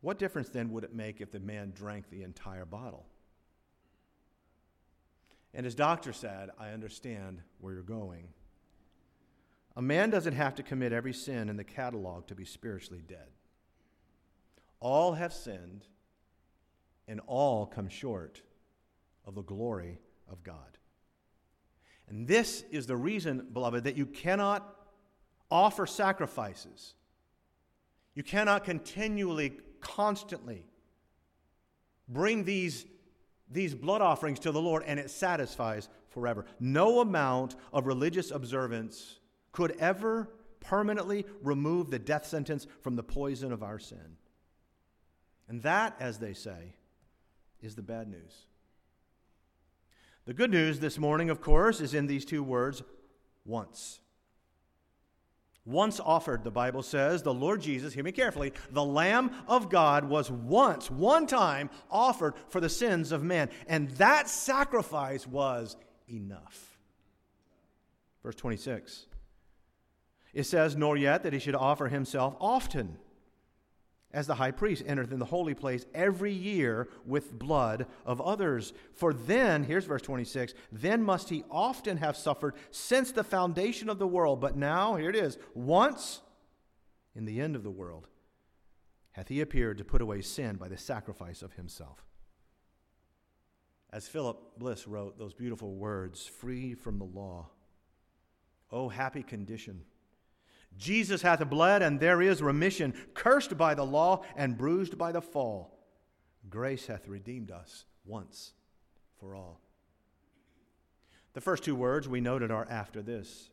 What 0.00 0.18
difference 0.18 0.48
then 0.48 0.70
would 0.72 0.84
it 0.84 0.94
make 0.94 1.20
if 1.20 1.30
the 1.30 1.40
man 1.40 1.72
drank 1.74 2.10
the 2.10 2.22
entire 2.24 2.64
bottle? 2.64 3.06
And 5.54 5.64
his 5.64 5.74
doctor 5.74 6.12
said, 6.12 6.50
I 6.58 6.70
understand 6.70 7.40
where 7.60 7.72
you're 7.72 7.82
going. 7.82 8.28
A 9.78 9.82
man 9.82 10.10
doesn't 10.10 10.34
have 10.34 10.56
to 10.56 10.64
commit 10.64 10.92
every 10.92 11.12
sin 11.12 11.48
in 11.48 11.56
the 11.56 11.62
catalog 11.62 12.26
to 12.26 12.34
be 12.34 12.44
spiritually 12.44 13.00
dead. 13.06 13.28
All 14.80 15.12
have 15.12 15.32
sinned, 15.32 15.86
and 17.06 17.20
all 17.28 17.64
come 17.64 17.88
short 17.88 18.42
of 19.24 19.36
the 19.36 19.42
glory 19.42 20.00
of 20.28 20.42
God. 20.42 20.78
And 22.08 22.26
this 22.26 22.64
is 22.72 22.86
the 22.86 22.96
reason, 22.96 23.46
beloved, 23.52 23.84
that 23.84 23.96
you 23.96 24.04
cannot 24.04 24.68
offer 25.48 25.86
sacrifices. 25.86 26.94
You 28.16 28.24
cannot 28.24 28.64
continually, 28.64 29.60
constantly 29.80 30.64
bring 32.08 32.42
these 32.42 32.84
these 33.50 33.74
blood 33.74 34.02
offerings 34.02 34.40
to 34.40 34.52
the 34.52 34.60
Lord 34.60 34.82
and 34.86 35.00
it 35.00 35.08
satisfies 35.08 35.88
forever. 36.10 36.44
No 36.60 37.00
amount 37.00 37.54
of 37.72 37.86
religious 37.86 38.30
observance 38.30 39.17
could 39.52 39.72
ever 39.78 40.28
permanently 40.60 41.24
remove 41.42 41.90
the 41.90 41.98
death 41.98 42.26
sentence 42.26 42.66
from 42.82 42.96
the 42.96 43.02
poison 43.02 43.52
of 43.52 43.62
our 43.62 43.78
sin. 43.78 44.16
And 45.48 45.62
that, 45.62 45.96
as 45.98 46.18
they 46.18 46.34
say, 46.34 46.74
is 47.62 47.74
the 47.74 47.82
bad 47.82 48.08
news. 48.08 48.46
The 50.26 50.34
good 50.34 50.50
news 50.50 50.78
this 50.78 50.98
morning, 50.98 51.30
of 51.30 51.40
course, 51.40 51.80
is 51.80 51.94
in 51.94 52.06
these 52.06 52.24
two 52.24 52.42
words 52.42 52.82
once. 53.46 54.00
Once 55.64 56.00
offered, 56.00 56.44
the 56.44 56.50
Bible 56.50 56.82
says, 56.82 57.22
the 57.22 57.32
Lord 57.32 57.60
Jesus, 57.60 57.92
hear 57.92 58.04
me 58.04 58.12
carefully, 58.12 58.52
the 58.70 58.84
Lamb 58.84 59.30
of 59.46 59.68
God 59.68 60.04
was 60.04 60.30
once, 60.30 60.90
one 60.90 61.26
time, 61.26 61.68
offered 61.90 62.34
for 62.48 62.60
the 62.60 62.70
sins 62.70 63.12
of 63.12 63.22
man. 63.22 63.50
And 63.66 63.90
that 63.92 64.28
sacrifice 64.28 65.26
was 65.26 65.76
enough. 66.08 66.78
Verse 68.22 68.34
26. 68.34 69.07
It 70.38 70.46
says, 70.46 70.76
Nor 70.76 70.96
yet 70.96 71.24
that 71.24 71.32
he 71.32 71.40
should 71.40 71.56
offer 71.56 71.88
himself 71.88 72.36
often 72.38 72.96
as 74.12 74.28
the 74.28 74.36
high 74.36 74.52
priest 74.52 74.84
entereth 74.86 75.10
in 75.10 75.18
the 75.18 75.24
holy 75.24 75.52
place 75.52 75.84
every 75.92 76.32
year 76.32 76.88
with 77.04 77.36
blood 77.36 77.86
of 78.06 78.20
others. 78.20 78.72
For 78.92 79.12
then, 79.12 79.64
here's 79.64 79.84
verse 79.84 80.02
26, 80.02 80.54
then 80.70 81.02
must 81.02 81.28
he 81.28 81.42
often 81.50 81.96
have 81.96 82.16
suffered 82.16 82.54
since 82.70 83.10
the 83.10 83.24
foundation 83.24 83.88
of 83.88 83.98
the 83.98 84.06
world. 84.06 84.40
But 84.40 84.56
now, 84.56 84.94
here 84.94 85.10
it 85.10 85.16
is, 85.16 85.38
once 85.54 86.20
in 87.16 87.24
the 87.24 87.40
end 87.40 87.56
of 87.56 87.64
the 87.64 87.70
world 87.72 88.06
hath 89.10 89.26
he 89.26 89.40
appeared 89.40 89.78
to 89.78 89.84
put 89.84 90.00
away 90.00 90.22
sin 90.22 90.54
by 90.54 90.68
the 90.68 90.78
sacrifice 90.78 91.42
of 91.42 91.54
himself. 91.54 92.04
As 93.92 94.06
Philip 94.06 94.56
Bliss 94.56 94.86
wrote 94.86 95.18
those 95.18 95.34
beautiful 95.34 95.74
words, 95.74 96.28
free 96.28 96.74
from 96.74 97.00
the 97.00 97.04
law. 97.04 97.48
Oh, 98.70 98.88
happy 98.88 99.24
condition 99.24 99.82
Jesus 100.76 101.22
hath 101.22 101.48
bled, 101.48 101.82
and 101.82 101.98
there 101.98 102.22
is 102.22 102.42
remission, 102.42 102.94
cursed 103.14 103.56
by 103.56 103.74
the 103.74 103.84
law 103.84 104.22
and 104.36 104.56
bruised 104.56 104.96
by 104.96 105.12
the 105.12 105.22
fall. 105.22 105.76
Grace 106.48 106.86
hath 106.86 107.08
redeemed 107.08 107.50
us 107.50 107.84
once 108.04 108.52
for 109.18 109.34
all. 109.34 109.60
The 111.34 111.40
first 111.40 111.64
two 111.64 111.74
words 111.74 112.08
we 112.08 112.20
noted 112.20 112.50
are 112.50 112.66
after 112.70 113.02
this. 113.02 113.50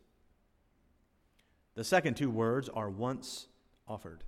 The 1.75 1.83
second 1.83 2.15
two 2.15 2.29
words 2.29 2.69
are 2.69 2.89
once 2.89 3.47
offered. 3.87 4.23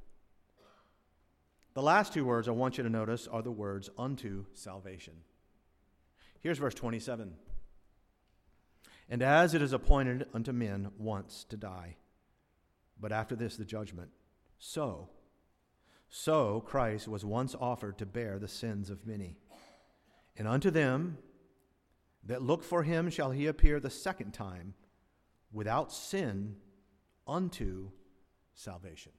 The 1.74 1.82
last 1.82 2.14
two 2.14 2.26
words 2.26 2.48
I 2.48 2.52
want 2.52 2.78
you 2.78 2.84
to 2.84 2.90
notice 2.90 3.28
are 3.28 3.42
the 3.42 3.52
words 3.52 3.90
unto 3.98 4.46
salvation. 4.54 5.14
Here's 6.42 6.58
verse 6.58 6.74
27. 6.74 7.36
And 9.10 9.22
as 9.22 9.54
it 9.54 9.62
is 9.62 9.74
appointed 9.74 10.28
unto 10.34 10.52
men 10.52 10.90
once 10.98 11.46
to 11.50 11.58
die 11.58 11.96
but 13.00 13.12
after 13.12 13.36
this, 13.36 13.58
the 13.58 13.66
judgment. 13.66 14.10
So, 14.60 15.10
so 16.10 16.62
Christ 16.62 17.08
was 17.08 17.24
once 17.24 17.56
offered 17.60 17.98
to 18.00 18.06
bear 18.06 18.40
the 18.40 18.48
sins 18.48 18.90
of 18.90 19.06
many. 19.06 19.38
And 20.36 20.48
unto 20.48 20.70
them 20.70 21.18
that 22.26 22.42
look 22.42 22.64
for 22.64 22.84
him 22.84 23.10
shall 23.10 23.32
he 23.32 23.48
appear 23.48 23.80
the 23.80 23.90
second 23.90 24.34
time 24.34 24.74
without 25.52 25.92
sin 25.92 26.56
unto 27.28 27.90
salvation. 28.54 29.12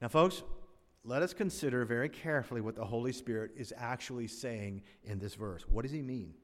Now, 0.00 0.08
folks, 0.08 0.42
let 1.04 1.22
us 1.22 1.32
consider 1.32 1.84
very 1.84 2.08
carefully 2.08 2.60
what 2.60 2.76
the 2.76 2.84
Holy 2.84 3.12
Spirit 3.12 3.52
is 3.56 3.72
actually 3.76 4.28
saying 4.28 4.82
in 5.04 5.18
this 5.18 5.34
verse. 5.34 5.62
What 5.68 5.82
does 5.82 5.92
he 5.92 6.02
mean? 6.02 6.34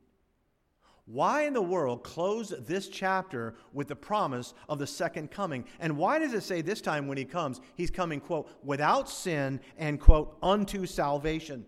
Why 1.06 1.42
in 1.42 1.52
the 1.52 1.62
world 1.62 2.02
close 2.02 2.48
this 2.66 2.88
chapter 2.88 3.54
with 3.74 3.88
the 3.88 3.96
promise 3.96 4.54
of 4.68 4.78
the 4.78 4.86
second 4.86 5.30
coming? 5.30 5.66
And 5.78 5.98
why 5.98 6.18
does 6.18 6.32
it 6.32 6.42
say 6.42 6.62
this 6.62 6.80
time 6.80 7.06
when 7.06 7.18
he 7.18 7.26
comes, 7.26 7.60
he's 7.74 7.90
coming, 7.90 8.20
quote, 8.20 8.50
without 8.62 9.10
sin 9.10 9.60
and, 9.76 10.00
quote, 10.00 10.38
unto 10.42 10.86
salvation? 10.86 11.66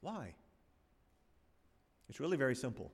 Why? 0.00 0.34
It's 2.08 2.18
really 2.18 2.38
very 2.38 2.54
simple. 2.54 2.92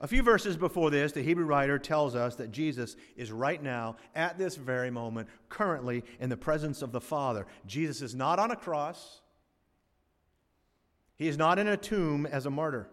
A 0.00 0.06
few 0.06 0.22
verses 0.22 0.56
before 0.56 0.90
this, 0.90 1.12
the 1.12 1.22
Hebrew 1.22 1.44
writer 1.44 1.78
tells 1.78 2.14
us 2.14 2.36
that 2.36 2.50
Jesus 2.50 2.96
is 3.16 3.30
right 3.32 3.62
now, 3.62 3.96
at 4.14 4.36
this 4.36 4.56
very 4.56 4.90
moment, 4.90 5.28
currently 5.48 6.04
in 6.20 6.28
the 6.28 6.36
presence 6.36 6.82
of 6.82 6.92
the 6.92 7.00
Father. 7.00 7.46
Jesus 7.66 8.02
is 8.02 8.14
not 8.14 8.38
on 8.38 8.50
a 8.50 8.56
cross, 8.56 9.20
he 11.16 11.28
is 11.28 11.38
not 11.38 11.58
in 11.58 11.68
a 11.68 11.76
tomb 11.76 12.26
as 12.26 12.46
a 12.46 12.50
martyr. 12.50 12.88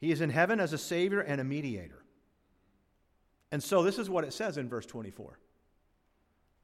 He 0.00 0.12
is 0.12 0.20
in 0.20 0.30
heaven 0.30 0.60
as 0.60 0.72
a 0.72 0.78
Savior 0.78 1.20
and 1.20 1.40
a 1.40 1.44
mediator. 1.44 2.04
And 3.50 3.62
so 3.62 3.82
this 3.82 3.98
is 3.98 4.10
what 4.10 4.24
it 4.24 4.32
says 4.32 4.56
in 4.56 4.68
verse 4.68 4.86
24 4.86 5.38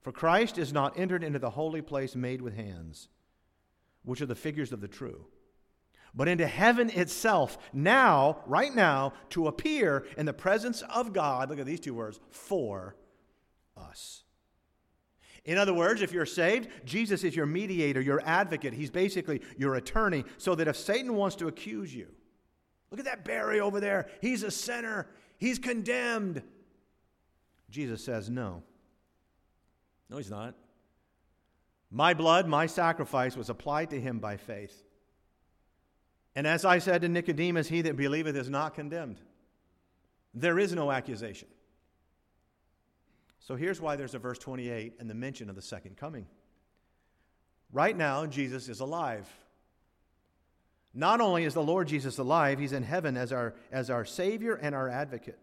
For 0.02 0.12
Christ 0.12 0.58
is 0.58 0.72
not 0.72 0.98
entered 0.98 1.24
into 1.24 1.38
the 1.38 1.50
holy 1.50 1.82
place 1.82 2.14
made 2.14 2.42
with 2.42 2.54
hands, 2.54 3.08
which 4.04 4.20
are 4.20 4.26
the 4.26 4.34
figures 4.34 4.72
of 4.72 4.80
the 4.80 4.88
true, 4.88 5.26
but 6.14 6.28
into 6.28 6.46
heaven 6.46 6.90
itself, 6.90 7.58
now, 7.72 8.42
right 8.46 8.74
now, 8.74 9.14
to 9.30 9.48
appear 9.48 10.06
in 10.16 10.26
the 10.26 10.32
presence 10.32 10.82
of 10.82 11.12
God. 11.12 11.50
Look 11.50 11.58
at 11.58 11.66
these 11.66 11.80
two 11.80 11.94
words 11.94 12.20
for 12.30 12.94
us. 13.76 14.22
In 15.44 15.58
other 15.58 15.74
words, 15.74 16.00
if 16.00 16.12
you're 16.12 16.24
saved, 16.24 16.68
Jesus 16.86 17.22
is 17.22 17.36
your 17.36 17.44
mediator, 17.44 18.00
your 18.00 18.22
advocate. 18.24 18.72
He's 18.72 18.90
basically 18.90 19.42
your 19.58 19.74
attorney, 19.74 20.24
so 20.38 20.54
that 20.54 20.68
if 20.68 20.76
Satan 20.76 21.14
wants 21.14 21.36
to 21.36 21.48
accuse 21.48 21.94
you, 21.94 22.06
Look 22.94 23.00
at 23.00 23.06
that 23.06 23.24
Barry 23.24 23.58
over 23.58 23.80
there. 23.80 24.06
He's 24.20 24.44
a 24.44 24.52
sinner. 24.52 25.08
He's 25.36 25.58
condemned. 25.58 26.42
Jesus 27.68 28.04
says, 28.04 28.30
No. 28.30 28.62
No, 30.08 30.16
he's 30.18 30.30
not. 30.30 30.54
My 31.90 32.14
blood, 32.14 32.46
my 32.46 32.66
sacrifice 32.66 33.36
was 33.36 33.50
applied 33.50 33.90
to 33.90 34.00
him 34.00 34.20
by 34.20 34.36
faith. 34.36 34.84
And 36.36 36.46
as 36.46 36.64
I 36.64 36.78
said 36.78 37.02
to 37.02 37.08
Nicodemus, 37.08 37.66
he 37.66 37.82
that 37.82 37.96
believeth 37.96 38.36
is 38.36 38.48
not 38.48 38.74
condemned. 38.74 39.20
There 40.32 40.60
is 40.60 40.72
no 40.72 40.92
accusation. 40.92 41.48
So 43.40 43.56
here's 43.56 43.80
why 43.80 43.96
there's 43.96 44.14
a 44.14 44.20
verse 44.20 44.38
28 44.38 44.98
and 45.00 45.10
the 45.10 45.14
mention 45.14 45.50
of 45.50 45.56
the 45.56 45.62
second 45.62 45.96
coming. 45.96 46.26
Right 47.72 47.96
now, 47.96 48.24
Jesus 48.26 48.68
is 48.68 48.78
alive. 48.78 49.28
Not 50.94 51.20
only 51.20 51.44
is 51.44 51.54
the 51.54 51.62
Lord 51.62 51.88
Jesus 51.88 52.18
alive, 52.18 52.58
he's 52.58 52.72
in 52.72 52.84
heaven 52.84 53.16
as 53.16 53.32
our, 53.32 53.54
as 53.72 53.90
our 53.90 54.04
Savior 54.04 54.54
and 54.54 54.74
our 54.74 54.88
advocate. 54.88 55.38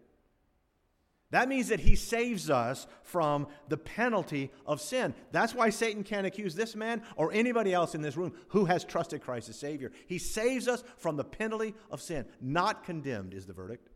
That 1.32 1.48
means 1.48 1.68
that 1.68 1.80
he 1.80 1.96
saves 1.96 2.50
us 2.50 2.86
from 3.02 3.46
the 3.68 3.78
penalty 3.78 4.50
of 4.66 4.82
sin. 4.82 5.14
That's 5.30 5.54
why 5.54 5.70
Satan 5.70 6.04
can't 6.04 6.26
accuse 6.26 6.54
this 6.54 6.76
man 6.76 7.02
or 7.16 7.32
anybody 7.32 7.72
else 7.72 7.94
in 7.94 8.02
this 8.02 8.18
room 8.18 8.34
who 8.48 8.66
has 8.66 8.84
trusted 8.84 9.22
Christ 9.22 9.48
as 9.48 9.58
Savior. 9.58 9.92
He 10.06 10.18
saves 10.18 10.68
us 10.68 10.84
from 10.98 11.16
the 11.16 11.24
penalty 11.24 11.74
of 11.90 12.02
sin. 12.02 12.26
Not 12.40 12.84
condemned 12.84 13.32
is 13.32 13.46
the 13.46 13.54
verdict. 13.54 13.88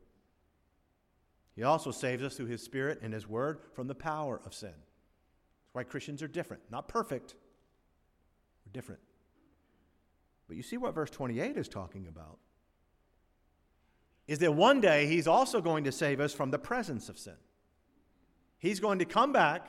He 1.54 1.62
also 1.62 1.90
saves 1.90 2.22
us 2.22 2.36
through 2.36 2.46
his 2.46 2.62
Spirit 2.62 3.00
and 3.02 3.12
his 3.12 3.28
Word 3.28 3.60
from 3.74 3.86
the 3.86 3.94
power 3.94 4.40
of 4.44 4.54
sin. 4.54 4.68
That's 4.70 5.74
why 5.74 5.84
Christians 5.84 6.22
are 6.22 6.28
different. 6.28 6.62
Not 6.70 6.88
perfect, 6.88 7.34
we're 8.64 8.72
different. 8.72 9.00
But 10.48 10.56
you 10.56 10.62
see 10.62 10.76
what 10.76 10.94
verse 10.94 11.10
28 11.10 11.56
is 11.56 11.68
talking 11.68 12.06
about? 12.06 12.38
Is 14.26 14.38
that 14.40 14.54
one 14.54 14.80
day 14.80 15.06
he's 15.06 15.26
also 15.26 15.60
going 15.60 15.84
to 15.84 15.92
save 15.92 16.20
us 16.20 16.32
from 16.32 16.50
the 16.50 16.58
presence 16.58 17.08
of 17.08 17.18
sin. 17.18 17.36
He's 18.58 18.80
going 18.80 18.98
to 18.98 19.04
come 19.04 19.32
back, 19.32 19.68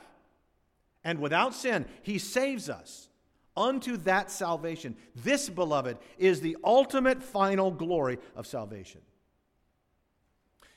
and 1.04 1.20
without 1.20 1.54
sin, 1.54 1.86
he 2.02 2.18
saves 2.18 2.68
us 2.68 3.08
unto 3.56 3.96
that 3.98 4.30
salvation. 4.30 4.96
This, 5.14 5.48
beloved, 5.48 5.98
is 6.16 6.40
the 6.40 6.56
ultimate 6.64 7.22
final 7.22 7.70
glory 7.70 8.18
of 8.34 8.46
salvation. 8.46 9.00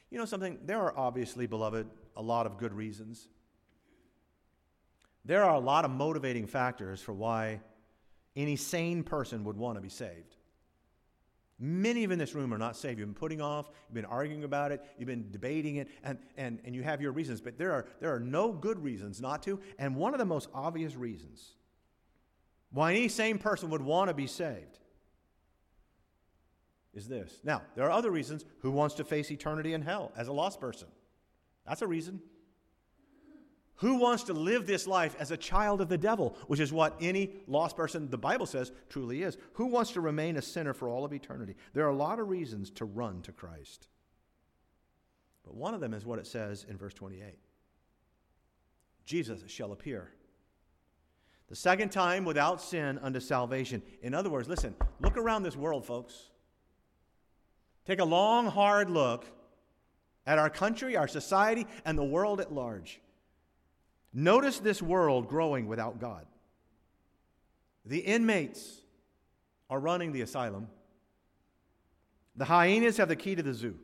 You 0.09 0.17
know 0.17 0.25
something? 0.25 0.59
There 0.65 0.79
are 0.79 0.97
obviously, 0.97 1.47
beloved, 1.47 1.87
a 2.17 2.21
lot 2.21 2.45
of 2.45 2.57
good 2.57 2.73
reasons. 2.73 3.29
There 5.23 5.43
are 5.43 5.55
a 5.55 5.59
lot 5.59 5.85
of 5.85 5.91
motivating 5.91 6.47
factors 6.47 7.01
for 7.01 7.13
why 7.13 7.61
any 8.35 8.55
sane 8.55 9.03
person 9.03 9.43
would 9.43 9.57
want 9.57 9.77
to 9.77 9.81
be 9.81 9.89
saved. 9.89 10.35
Many 11.63 12.03
of 12.03 12.09
you 12.09 12.13
in 12.13 12.19
this 12.19 12.33
room 12.33 12.51
are 12.53 12.57
not 12.57 12.75
saved. 12.75 12.97
You've 12.97 13.07
been 13.07 13.13
putting 13.13 13.39
off, 13.39 13.69
you've 13.87 13.93
been 13.93 14.05
arguing 14.05 14.43
about 14.43 14.71
it, 14.71 14.83
you've 14.97 15.07
been 15.07 15.29
debating 15.29 15.75
it, 15.75 15.89
and, 16.03 16.17
and, 16.35 16.59
and 16.65 16.73
you 16.73 16.81
have 16.81 17.01
your 17.01 17.11
reasons. 17.11 17.39
But 17.39 17.59
there 17.59 17.71
are, 17.71 17.85
there 17.99 18.13
are 18.13 18.19
no 18.19 18.51
good 18.51 18.83
reasons 18.83 19.21
not 19.21 19.43
to. 19.43 19.59
And 19.77 19.95
one 19.95 20.13
of 20.13 20.17
the 20.17 20.25
most 20.25 20.49
obvious 20.55 20.95
reasons 20.95 21.53
why 22.71 22.93
any 22.93 23.09
sane 23.09 23.37
person 23.37 23.69
would 23.69 23.81
want 23.81 24.09
to 24.09 24.13
be 24.15 24.25
saved 24.25 24.79
is 26.93 27.07
this. 27.07 27.39
Now, 27.43 27.61
there 27.75 27.85
are 27.85 27.91
other 27.91 28.09
reasons. 28.11 28.43
Who 28.61 28.71
wants 28.71 28.95
to 28.95 29.03
face 29.03 29.29
eternity 29.29 29.73
in 29.73 29.81
hell 29.81 30.11
as 30.17 30.29
a 30.29 30.33
lost 30.33 30.59
person? 30.59 30.87
That's 31.67 31.81
a 31.81 31.87
reason. 31.87 32.21
Who 33.81 33.95
wants 33.95 34.21
to 34.25 34.33
live 34.33 34.67
this 34.67 34.85
life 34.85 35.15
as 35.17 35.31
a 35.31 35.37
child 35.37 35.81
of 35.81 35.89
the 35.89 35.97
devil, 35.97 36.37
which 36.45 36.59
is 36.59 36.71
what 36.71 36.95
any 37.01 37.31
lost 37.47 37.75
person, 37.75 38.11
the 38.11 38.17
Bible 38.17 38.45
says, 38.45 38.71
truly 38.89 39.23
is? 39.23 39.37
Who 39.53 39.65
wants 39.65 39.89
to 39.93 40.01
remain 40.01 40.37
a 40.37 40.41
sinner 40.41 40.75
for 40.75 40.87
all 40.87 41.03
of 41.03 41.13
eternity? 41.13 41.55
There 41.73 41.83
are 41.85 41.89
a 41.89 41.95
lot 41.95 42.19
of 42.19 42.29
reasons 42.29 42.69
to 42.71 42.85
run 42.85 43.23
to 43.23 43.31
Christ. 43.31 43.87
But 45.43 45.55
one 45.55 45.73
of 45.73 45.81
them 45.81 45.95
is 45.95 46.05
what 46.05 46.19
it 46.19 46.27
says 46.27 46.63
in 46.69 46.77
verse 46.77 46.93
28 46.93 47.39
Jesus 49.03 49.41
shall 49.47 49.71
appear. 49.71 50.11
The 51.49 51.55
second 51.55 51.91
time 51.91 52.23
without 52.23 52.61
sin 52.61 52.99
unto 53.01 53.19
salvation. 53.19 53.81
In 54.03 54.13
other 54.13 54.29
words, 54.29 54.47
listen, 54.47 54.75
look 54.99 55.17
around 55.17 55.41
this 55.41 55.57
world, 55.57 55.87
folks. 55.87 56.29
Take 57.87 57.99
a 57.99 58.05
long, 58.05 58.45
hard 58.45 58.91
look 58.91 59.25
at 60.27 60.37
our 60.37 60.51
country, 60.51 60.95
our 60.95 61.07
society, 61.07 61.65
and 61.83 61.97
the 61.97 62.03
world 62.03 62.39
at 62.39 62.53
large. 62.53 63.01
Notice 64.13 64.59
this 64.59 64.81
world 64.81 65.27
growing 65.27 65.67
without 65.67 65.99
God. 65.99 66.25
The 67.85 67.99
inmates 67.99 68.81
are 69.69 69.79
running 69.79 70.11
the 70.11 70.21
asylum. 70.21 70.67
The 72.35 72.45
hyenas 72.45 72.97
have 72.97 73.09
the 73.09 73.15
key 73.15 73.35
to 73.35 73.43
the 73.43 73.53
zoo. 73.53 73.77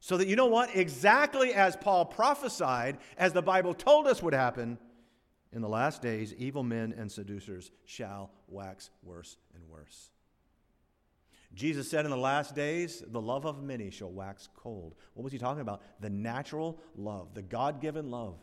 So 0.00 0.18
that 0.18 0.28
you 0.28 0.36
know 0.36 0.46
what? 0.46 0.76
Exactly 0.76 1.54
as 1.54 1.76
Paul 1.76 2.04
prophesied, 2.04 2.98
as 3.16 3.32
the 3.32 3.42
Bible 3.42 3.72
told 3.72 4.06
us 4.06 4.22
would 4.22 4.34
happen, 4.34 4.78
in 5.50 5.62
the 5.62 5.68
last 5.68 6.02
days, 6.02 6.34
evil 6.34 6.62
men 6.62 6.92
and 6.98 7.10
seducers 7.10 7.70
shall 7.86 8.30
wax 8.48 8.90
worse 9.02 9.36
and 9.54 9.64
worse. 9.68 10.10
Jesus 11.54 11.88
said 11.88 12.04
in 12.04 12.10
the 12.10 12.16
last 12.16 12.56
days, 12.56 13.02
the 13.06 13.20
love 13.20 13.46
of 13.46 13.62
many 13.62 13.90
shall 13.90 14.10
wax 14.10 14.48
cold. 14.56 14.96
What 15.14 15.22
was 15.22 15.32
he 15.32 15.38
talking 15.38 15.60
about? 15.60 15.80
The 16.00 16.10
natural 16.10 16.80
love, 16.96 17.34
the 17.34 17.42
God 17.42 17.80
given 17.80 18.10
love 18.10 18.34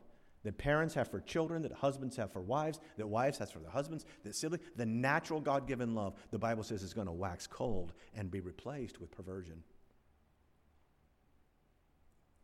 that 0.43 0.57
parents 0.57 0.93
have 0.95 1.09
for 1.09 1.19
children, 1.19 1.61
that 1.61 1.71
husbands 1.71 2.15
have 2.17 2.31
for 2.31 2.41
wives, 2.41 2.79
that 2.97 3.07
wives 3.07 3.37
have 3.37 3.51
for 3.51 3.59
their 3.59 3.71
husbands, 3.71 4.05
that 4.23 4.35
siblings, 4.35 4.63
the 4.75 4.85
natural 4.85 5.39
God 5.39 5.67
given 5.67 5.93
love, 5.93 6.15
the 6.31 6.39
Bible 6.39 6.63
says 6.63 6.81
is 6.81 6.93
going 6.93 7.07
to 7.07 7.13
wax 7.13 7.45
cold 7.45 7.93
and 8.15 8.31
be 8.31 8.39
replaced 8.39 8.99
with 8.99 9.11
perversion. 9.11 9.63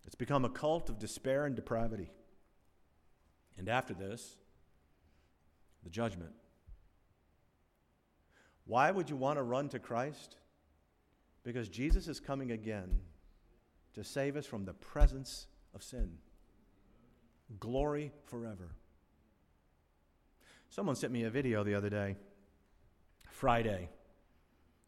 It's 0.06 0.16
become 0.16 0.46
a 0.46 0.50
cult 0.50 0.89
of 0.89 1.00
despair 1.00 1.46
and 1.46 1.56
depravity. 1.56 2.12
And 3.57 3.68
after 3.68 3.94
this, 3.94 4.38
the 5.83 5.90
judgment. 5.90 6.31
Why 8.66 8.92
would 8.92 9.10
you 9.10 9.16
want 9.16 9.38
to 9.38 9.44
run 9.44 9.70
to 9.70 9.79
Christ? 9.79 10.38
Because 11.44 11.68
Jesus 11.68 12.07
is 12.07 12.20
coming 12.20 12.51
again 12.51 13.00
to 13.94 14.03
save 14.03 14.36
us 14.38 14.46
from 14.46 14.66
the 14.66 14.74
presence 14.74 15.48
of 15.74 15.81
sin 15.81 16.20
glory 17.60 18.12
forever. 18.25 18.75
Someone 20.70 20.96
sent 20.96 21.14
me 21.14 21.24
a 21.24 21.29
video 21.29 21.64
the 21.64 21.75
other 21.75 21.90
day, 21.90 22.16
Friday, 23.29 23.90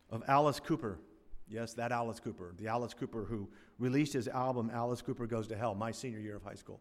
of 0.10 0.24
Alice 0.28 0.60
Cooper. 0.60 1.00
Yes, 1.48 1.74
that 1.74 1.91
Alice 1.91 2.19
Cooper, 2.19 2.54
the 2.58 2.67
Alice 2.67 2.93
Cooper 2.93 3.26
who 3.26 3.50
released 3.80 4.13
his 4.13 4.28
album, 4.28 4.69
Alice 4.72 5.02
Cooper 5.02 5.26
Goes 5.26 5.48
to 5.48 5.58
Hell, 5.58 5.74
my 5.74 5.91
senior 5.91 6.19
year 6.19 6.36
of 6.36 6.43
high 6.43 6.56
school. 6.56 6.80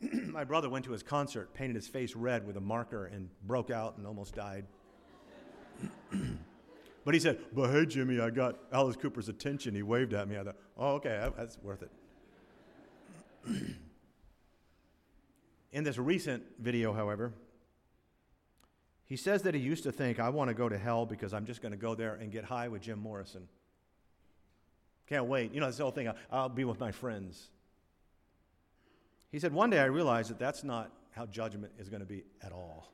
my 0.12 0.44
brother 0.44 0.68
went 0.68 0.84
to 0.86 0.92
his 0.92 1.02
concert, 1.02 1.54
painted 1.54 1.76
his 1.76 1.86
face 1.86 2.16
red 2.16 2.46
with 2.46 2.56
a 2.56 2.60
marker, 2.60 3.06
and 3.06 3.28
broke 3.46 3.70
out 3.70 3.96
and 3.98 4.06
almost 4.06 4.34
died. 4.34 4.64
but 7.04 7.14
he 7.14 7.20
said, 7.20 7.38
But 7.52 7.70
hey, 7.70 7.86
Jimmy, 7.86 8.20
I 8.20 8.30
got 8.30 8.56
Alice 8.72 8.96
Cooper's 8.96 9.28
attention. 9.28 9.74
He 9.74 9.82
waved 9.82 10.12
at 10.12 10.28
me. 10.28 10.38
I 10.38 10.44
thought, 10.44 10.56
Oh, 10.76 10.94
okay, 10.94 11.30
that's 11.36 11.58
worth 11.62 11.82
it. 11.82 11.90
In 15.76 15.84
this 15.84 15.98
recent 15.98 16.42
video, 16.58 16.94
however, 16.94 17.34
he 19.04 19.14
says 19.14 19.42
that 19.42 19.52
he 19.52 19.60
used 19.60 19.82
to 19.82 19.92
think, 19.92 20.18
I 20.18 20.30
want 20.30 20.48
to 20.48 20.54
go 20.54 20.70
to 20.70 20.78
hell 20.78 21.04
because 21.04 21.34
I'm 21.34 21.44
just 21.44 21.60
going 21.60 21.72
to 21.72 21.76
go 21.76 21.94
there 21.94 22.14
and 22.14 22.32
get 22.32 22.44
high 22.44 22.68
with 22.68 22.80
Jim 22.80 22.98
Morrison. 22.98 23.46
Can't 25.06 25.26
wait. 25.26 25.52
You 25.52 25.60
know, 25.60 25.66
this 25.66 25.76
whole 25.76 25.90
thing, 25.90 26.10
I'll 26.32 26.48
be 26.48 26.64
with 26.64 26.80
my 26.80 26.92
friends. 26.92 27.50
He 29.30 29.38
said, 29.38 29.52
One 29.52 29.68
day 29.68 29.78
I 29.78 29.84
realized 29.84 30.30
that 30.30 30.38
that's 30.38 30.64
not 30.64 30.90
how 31.10 31.26
judgment 31.26 31.74
is 31.78 31.90
going 31.90 32.00
to 32.00 32.06
be 32.06 32.24
at 32.42 32.52
all. 32.52 32.90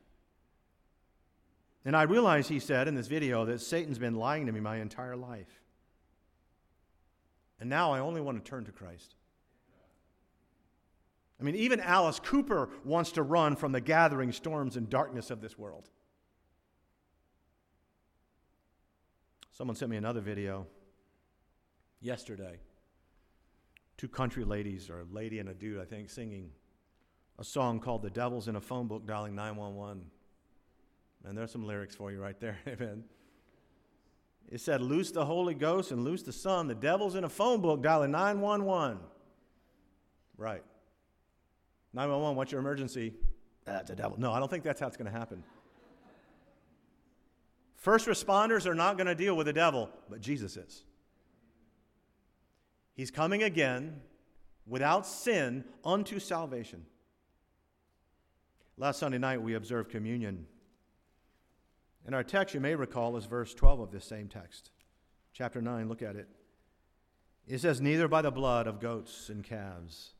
And 1.85 1.95
I 1.95 2.01
realized, 2.01 2.49
he 2.49 2.59
said 2.59 2.89
in 2.89 2.95
this 2.95 3.07
video, 3.07 3.45
that 3.45 3.61
Satan's 3.61 3.97
been 3.97 4.15
lying 4.15 4.47
to 4.47 4.51
me 4.51 4.59
my 4.59 4.81
entire 4.81 5.15
life. 5.15 5.61
And 7.61 7.69
now 7.69 7.93
I 7.93 7.99
only 7.99 8.19
want 8.19 8.43
to 8.43 8.49
turn 8.49 8.65
to 8.65 8.73
Christ. 8.73 9.15
I 11.39 11.43
mean, 11.43 11.55
even 11.55 11.79
Alice 11.79 12.19
Cooper 12.19 12.69
wants 12.83 13.11
to 13.13 13.23
run 13.23 13.55
from 13.55 13.71
the 13.71 13.81
gathering 13.81 14.31
storms 14.31 14.77
and 14.77 14.89
darkness 14.89 15.29
of 15.29 15.41
this 15.41 15.57
world. 15.57 15.89
Someone 19.51 19.75
sent 19.75 19.91
me 19.91 19.97
another 19.97 20.21
video 20.21 20.67
yesterday. 22.01 22.59
Two 23.97 24.07
country 24.07 24.43
ladies, 24.43 24.89
or 24.89 25.01
a 25.01 25.05
lady 25.11 25.39
and 25.39 25.49
a 25.49 25.53
dude, 25.53 25.79
I 25.79 25.85
think, 25.85 26.09
singing 26.09 26.49
a 27.39 27.43
song 27.43 27.79
called 27.79 28.01
The 28.03 28.09
Devil's 28.09 28.47
in 28.47 28.55
a 28.55 28.61
Phone 28.61 28.87
Book 28.87 29.05
Dialing 29.05 29.35
911. 29.35 30.05
And 31.25 31.37
there's 31.37 31.51
some 31.51 31.65
lyrics 31.65 31.95
for 31.95 32.11
you 32.11 32.21
right 32.21 32.39
there. 32.39 32.57
Amen. 32.67 33.03
It 34.49 34.61
said, 34.61 34.81
Loose 34.81 35.11
the 35.11 35.25
Holy 35.25 35.53
Ghost 35.53 35.91
and 35.91 36.03
loose 36.03 36.23
the 36.23 36.33
Son. 36.33 36.67
The 36.67 36.75
devil's 36.75 37.15
in 37.15 37.23
a 37.23 37.29
phone 37.29 37.61
book 37.61 37.81
dialing 37.81 38.11
911. 38.11 38.99
Right. 40.37 40.63
911, 41.93 42.35
what's 42.35 42.51
your 42.51 42.59
emergency? 42.59 43.13
Uh, 43.67 43.73
that's 43.73 43.91
a 43.91 43.95
devil. 43.95 44.19
No, 44.19 44.31
I 44.31 44.39
don't 44.39 44.49
think 44.49 44.63
that's 44.63 44.79
how 44.79 44.87
it's 44.87 44.97
going 44.97 45.11
to 45.11 45.17
happen. 45.17 45.43
First 47.75 48.07
responders 48.07 48.65
are 48.65 48.75
not 48.75 48.97
going 48.97 49.07
to 49.07 49.15
deal 49.15 49.35
with 49.35 49.45
the 49.45 49.53
devil, 49.53 49.89
but 50.09 50.21
Jesus 50.21 50.57
is. 50.57 50.83
He's 52.95 53.11
coming 53.11 53.43
again 53.43 54.01
without 54.65 55.05
sin 55.05 55.65
unto 55.83 56.19
salvation. 56.19 56.85
Last 58.77 58.99
Sunday 58.99 59.17
night, 59.17 59.41
we 59.41 59.53
observed 59.53 59.89
communion. 59.89 60.47
And 62.05 62.15
our 62.15 62.23
text, 62.23 62.53
you 62.53 62.59
may 62.59 62.75
recall, 62.75 63.17
is 63.17 63.25
verse 63.25 63.53
12 63.53 63.79
of 63.81 63.91
this 63.91 64.05
same 64.05 64.27
text. 64.27 64.71
Chapter 65.31 65.61
9, 65.61 65.87
look 65.89 66.01
at 66.01 66.15
it. 66.15 66.27
It 67.47 67.59
says, 67.59 67.81
Neither 67.81 68.07
by 68.07 68.21
the 68.21 68.31
blood 68.31 68.67
of 68.67 68.79
goats 68.79 69.29
and 69.29 69.43
calves 69.43 70.13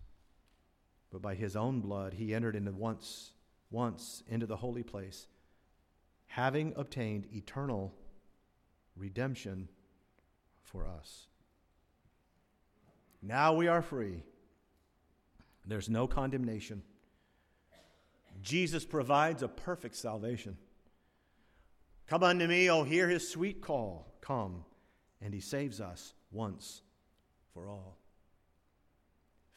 but 1.13 1.21
by 1.21 1.36
his 1.36 1.56
own 1.56 1.80
blood 1.80 2.15
he 2.15 2.34
entered 2.34 2.56
into 2.56 2.71
once 2.71 3.34
once 3.69 4.23
into 4.28 4.47
the 4.47 4.58
holy 4.58 4.84
place 4.84 5.28
having 6.26 6.73
obtained 6.76 7.28
eternal 7.32 7.93
redemption 8.97 9.69
for 10.63 10.88
us. 10.88 11.28
Now 13.21 13.54
we 13.54 13.67
are 13.67 13.84
free. 13.84 14.23
There's 15.67 15.89
no 15.89 16.08
condemnation. 16.08 16.82
Jesus 18.41 18.84
provides 18.84 19.43
a 19.43 19.47
perfect 19.47 19.95
salvation. 19.95 20.58
Come 22.08 22.23
unto 22.23 22.47
me 22.47 22.71
oh 22.71 22.84
hear 22.84 23.08
his 23.08 23.30
sweet 23.30 23.62
call. 23.62 24.15
Come 24.21 24.65
and 25.21 25.32
he 25.32 25.39
saves 25.39 25.80
us 25.80 26.15
once 26.32 26.82
for 27.54 27.69
all 27.69 27.99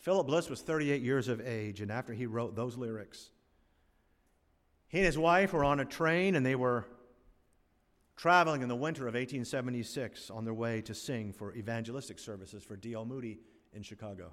Philip 0.06 0.28
Bliss 0.28 0.48
was 0.48 0.62
38 0.62 1.02
years 1.02 1.26
of 1.26 1.40
age, 1.40 1.80
and 1.80 1.90
after 1.90 2.12
he 2.12 2.26
wrote 2.26 2.54
those 2.54 2.76
lyrics, 2.76 3.30
he 4.86 4.98
and 4.98 5.04
his 5.04 5.18
wife 5.18 5.52
were 5.52 5.64
on 5.64 5.80
a 5.80 5.84
train 5.84 6.36
and 6.36 6.46
they 6.46 6.54
were 6.54 6.86
traveling 8.14 8.62
in 8.62 8.68
the 8.68 8.76
winter 8.76 9.08
of 9.08 9.14
1876 9.14 10.30
on 10.30 10.44
their 10.44 10.54
way 10.54 10.80
to 10.80 10.94
sing 10.94 11.32
for 11.32 11.52
evangelistic 11.56 12.20
services 12.20 12.62
for 12.62 12.76
D.L. 12.76 13.04
Moody 13.04 13.40
in 13.72 13.82
Chicago. 13.82 14.32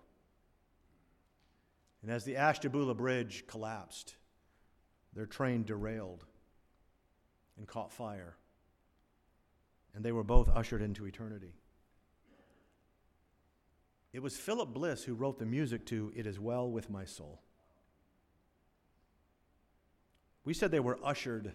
And 2.03 2.11
as 2.11 2.23
the 2.23 2.37
Ashtabula 2.37 2.93
Bridge 2.93 3.45
collapsed, 3.47 4.13
their 5.15 5.25
train 5.25 5.63
derailed 5.63 6.23
and 7.57 7.65
caught 7.65 7.91
fire, 7.91 8.35
and 9.95 10.05
they 10.05 10.11
were 10.11 10.23
both 10.23 10.49
ushered 10.49 10.83
into 10.83 11.07
eternity. 11.07 11.55
It 14.13 14.21
was 14.21 14.37
Philip 14.37 14.71
Bliss 14.73 15.03
who 15.03 15.15
wrote 15.15 15.39
the 15.39 15.45
music 15.45 15.85
to 15.87 16.13
It 16.15 16.27
Is 16.27 16.39
Well 16.39 16.69
With 16.69 16.89
My 16.89 17.03
Soul. 17.03 17.41
We 20.45 20.53
said 20.53 20.69
they 20.69 20.79
were 20.79 20.99
ushered 21.03 21.51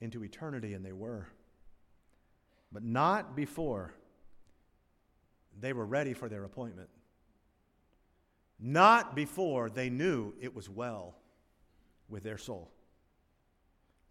into 0.00 0.24
eternity, 0.24 0.72
and 0.72 0.84
they 0.84 0.92
were. 0.92 1.26
But 2.72 2.84
not 2.84 3.36
before 3.36 3.92
they 5.60 5.72
were 5.72 5.84
ready 5.84 6.14
for 6.14 6.28
their 6.28 6.44
appointment. 6.44 6.88
Not 8.58 9.14
before 9.14 9.68
they 9.68 9.90
knew 9.90 10.32
it 10.40 10.54
was 10.54 10.70
well 10.70 11.16
with 12.08 12.22
their 12.22 12.38
soul. 12.38 12.70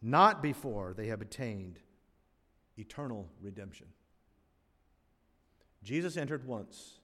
Not 0.02 0.44
before 0.44 0.94
they 0.94 1.08
have 1.08 1.22
attained 1.22 1.80
eternal 2.78 3.30
redemption. 3.42 3.88
Jesus 5.84 6.18
entered 6.18 6.46
once. 6.46 7.00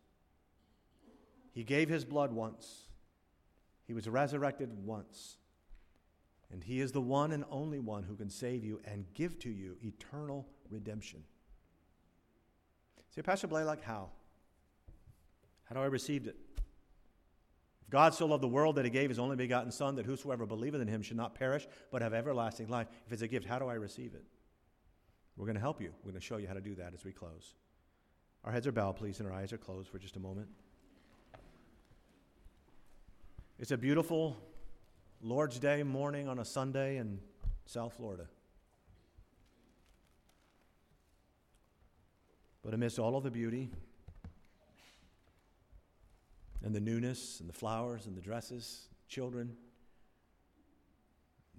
He 1.54 1.64
gave 1.64 1.88
his 1.88 2.04
blood 2.04 2.34
once. 2.34 2.88
He 3.86 3.94
was 3.94 4.10
resurrected 4.10 4.70
once. 4.86 5.38
And 6.52 6.64
he 6.64 6.82
is 6.82 6.92
the 6.92 7.02
one 7.02 7.32
and 7.32 7.46
only 7.50 7.80
one 7.80 8.04
who 8.04 8.16
can 8.16 8.30
save 8.30 8.64
you 8.64 8.82
and 8.86 9.06
give 9.14 9.40
to 9.40 9.50
you 9.50 9.78
eternal 9.82 10.48
redemption. 10.70 11.24
Say, 13.10 13.22
Pastor 13.22 13.48
Blalock, 13.48 13.82
how? 13.82 14.10
How 15.66 15.76
do 15.76 15.82
I 15.82 15.86
receive 15.86 16.28
it? 16.28 16.36
If 17.82 17.90
God 17.90 18.16
so 18.16 18.26
loved 18.26 18.44
the 18.44 18.48
world 18.48 18.76
that 18.76 18.86
he 18.86 18.92
gave 18.92 19.10
his 19.10 19.20
only 19.20 19.36
begotten 19.36 19.72
Son, 19.72 19.96
that 19.96 20.06
whosoever 20.06 20.46
believeth 20.46 20.82
in 20.82 20.88
him 20.88 21.04
should 21.04 21.18
not 21.18 21.36
perish, 21.36 21.68
but 21.92 22.02
have 22.02 22.14
everlasting 22.14 22.68
life. 22.68 22.88
If 23.06 23.14
it's 23.14 23.22
a 23.22 23.28
gift, 23.28 23.46
how 23.46 23.60
do 23.60 23.68
I 23.68 23.76
receive 23.76 24.16
it? 24.16 24.24
We're 25.38 25.46
going 25.46 25.56
to 25.56 25.62
help 25.62 25.82
you. 25.82 25.92
We're 26.04 26.12
going 26.12 26.22
to 26.22 26.26
show 26.26 26.38
you 26.38 26.48
how 26.48 26.54
to 26.54 26.62
do 26.62 26.76
that 26.76 26.94
as 26.94 27.04
we 27.04 27.12
close. 27.12 27.56
Our 28.44 28.52
heads 28.52 28.68
are 28.68 28.72
bowed, 28.72 28.96
please, 28.96 29.20
and 29.20 29.30
our 29.30 29.36
eyes 29.36 29.54
are 29.54 29.58
closed 29.58 29.90
for 29.90 30.00
just 30.00 30.16
a 30.16 30.20
moment. 30.20 30.48
It's 33.60 33.72
a 33.72 33.78
beautiful 33.78 34.36
Lord's 35.22 35.60
Day 35.60 35.84
morning 35.84 36.28
on 36.28 36.40
a 36.40 36.46
Sunday 36.46 36.98
in 36.98 37.20
South 37.66 37.94
Florida. 37.94 38.26
But 42.64 42.74
amidst 42.74 42.98
all 42.98 43.16
of 43.16 43.24
the 43.24 43.30
beauty 43.30 43.70
and 46.64 46.74
the 46.74 46.80
newness 46.80 47.40
and 47.42 47.48
the 47.48 47.54
flowers 47.54 48.08
and 48.08 48.18
the 48.18 48.22
dresses, 48.22 48.88
children, 49.08 49.56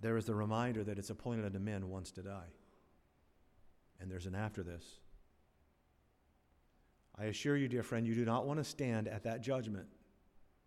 there 0.00 0.16
is 0.16 0.24
the 0.24 0.34
reminder 0.34 0.82
that 0.82 0.98
it's 0.98 1.10
appointed 1.10 1.44
unto 1.44 1.60
men 1.60 1.88
once 1.88 2.10
to 2.12 2.22
die. 2.22 2.50
And 4.00 4.10
there's 4.10 4.26
an 4.26 4.34
after 4.34 4.64
this. 4.64 4.84
I 7.16 7.26
assure 7.26 7.56
you, 7.56 7.68
dear 7.68 7.84
friend, 7.84 8.04
you 8.04 8.16
do 8.16 8.24
not 8.24 8.46
want 8.46 8.58
to 8.58 8.64
stand 8.64 9.06
at 9.06 9.22
that 9.22 9.42
judgment 9.42 9.86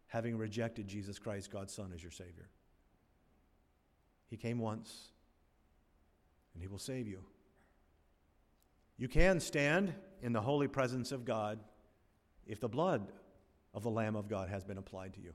having 0.07 0.37
rejected 0.37 0.87
Jesus 0.87 1.19
Christ, 1.19 1.51
God's 1.51 1.73
Son, 1.73 1.91
as 1.93 2.01
your 2.01 2.11
Savior. 2.11 2.49
He 4.29 4.37
came 4.37 4.59
once, 4.59 5.09
and 6.53 6.61
He 6.61 6.67
will 6.67 6.79
save 6.79 7.07
you. 7.07 7.23
You 8.97 9.07
can 9.07 9.39
stand 9.39 9.93
in 10.21 10.33
the 10.33 10.41
holy 10.41 10.67
presence 10.67 11.11
of 11.11 11.23
God 11.23 11.59
if 12.45 12.59
the 12.59 12.69
blood 12.69 13.11
of 13.73 13.83
the 13.83 13.91
Lamb 13.91 14.15
of 14.15 14.27
God 14.27 14.49
has 14.49 14.63
been 14.63 14.77
applied 14.77 15.13
to 15.13 15.21
you. 15.21 15.33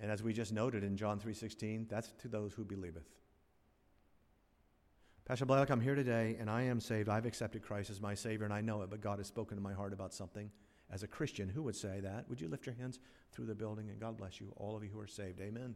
And 0.00 0.10
as 0.10 0.22
we 0.22 0.32
just 0.32 0.52
noted 0.52 0.82
in 0.82 0.96
John 0.96 1.20
3:16, 1.20 1.86
that's 1.88 2.12
to 2.18 2.28
those 2.28 2.54
who 2.54 2.64
believeth. 2.64 3.08
Pastor 5.24 5.46
Blalock, 5.46 5.70
I'm 5.70 5.80
here 5.80 5.94
today 5.94 6.36
and 6.40 6.50
I 6.50 6.62
am 6.62 6.80
saved. 6.80 7.08
I've 7.08 7.26
accepted 7.26 7.62
Christ 7.62 7.90
as 7.90 8.00
my 8.00 8.14
Savior 8.14 8.44
and 8.44 8.52
I 8.52 8.60
know 8.60 8.82
it, 8.82 8.90
but 8.90 9.00
God 9.00 9.18
has 9.18 9.28
spoken 9.28 9.56
to 9.56 9.62
my 9.62 9.72
heart 9.72 9.92
about 9.92 10.12
something. 10.12 10.50
As 10.92 11.02
a 11.02 11.06
Christian, 11.06 11.48
who 11.48 11.62
would 11.62 11.74
say 11.74 12.00
that? 12.00 12.28
Would 12.28 12.40
you 12.40 12.48
lift 12.48 12.66
your 12.66 12.74
hands 12.74 13.00
through 13.32 13.46
the 13.46 13.54
building 13.54 13.88
and 13.88 13.98
God 13.98 14.18
bless 14.18 14.40
you, 14.40 14.52
all 14.56 14.76
of 14.76 14.84
you 14.84 14.90
who 14.92 15.00
are 15.00 15.06
saved? 15.06 15.40
Amen. 15.40 15.74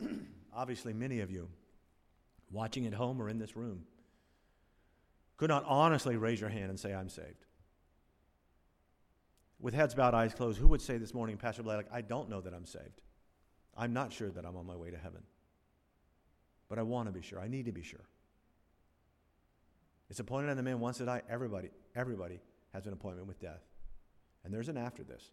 obviously, 0.54 0.94
many 0.94 1.20
of 1.20 1.30
you 1.30 1.48
watching 2.50 2.86
at 2.86 2.94
home 2.94 3.20
or 3.20 3.28
in 3.28 3.38
this 3.38 3.54
room 3.54 3.84
could 5.36 5.50
not 5.50 5.64
honestly 5.66 6.16
raise 6.16 6.40
your 6.40 6.50
hand 6.50 6.70
and 6.70 6.80
say, 6.80 6.94
I'm 6.94 7.08
saved. 7.08 7.44
With 9.60 9.74
heads 9.74 9.94
bowed, 9.94 10.14
eyes 10.14 10.34
closed, 10.34 10.58
who 10.58 10.68
would 10.68 10.80
say 10.80 10.96
this 10.98 11.14
morning, 11.14 11.36
Pastor 11.36 11.62
Blalock, 11.62 11.84
I 11.92 12.00
don't 12.00 12.28
know 12.28 12.40
that 12.40 12.54
I'm 12.54 12.66
saved. 12.66 13.00
I'm 13.76 13.92
not 13.92 14.12
sure 14.12 14.30
that 14.30 14.44
I'm 14.44 14.56
on 14.56 14.66
my 14.66 14.76
way 14.76 14.90
to 14.90 14.98
heaven. 14.98 15.22
But 16.68 16.78
I 16.78 16.82
want 16.82 17.08
to 17.08 17.12
be 17.12 17.22
sure. 17.22 17.38
I 17.40 17.48
need 17.48 17.66
to 17.66 17.72
be 17.72 17.82
sure. 17.82 18.04
It's 20.10 20.20
appointed 20.20 20.50
on 20.50 20.56
the 20.56 20.62
man 20.62 20.80
once 20.80 20.98
to 20.98 21.04
die. 21.04 21.22
Everybody, 21.28 21.70
everybody 21.94 22.40
has 22.74 22.86
an 22.86 22.92
appointment 22.92 23.28
with 23.28 23.38
death. 23.38 23.62
And 24.44 24.52
there's 24.52 24.68
an 24.68 24.76
after 24.76 25.02
this. 25.02 25.30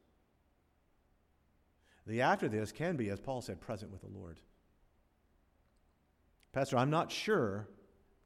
The 2.06 2.22
after 2.22 2.48
this 2.48 2.72
can 2.72 2.96
be, 2.96 3.10
as 3.10 3.20
Paul 3.20 3.42
said, 3.42 3.62
present 3.62 3.92
with 3.92 4.02
the 4.02 4.08
Lord. 4.08 4.40
Pastor, 6.54 6.78
I'm 6.78 6.90
not 6.90 7.12
sure 7.12 7.68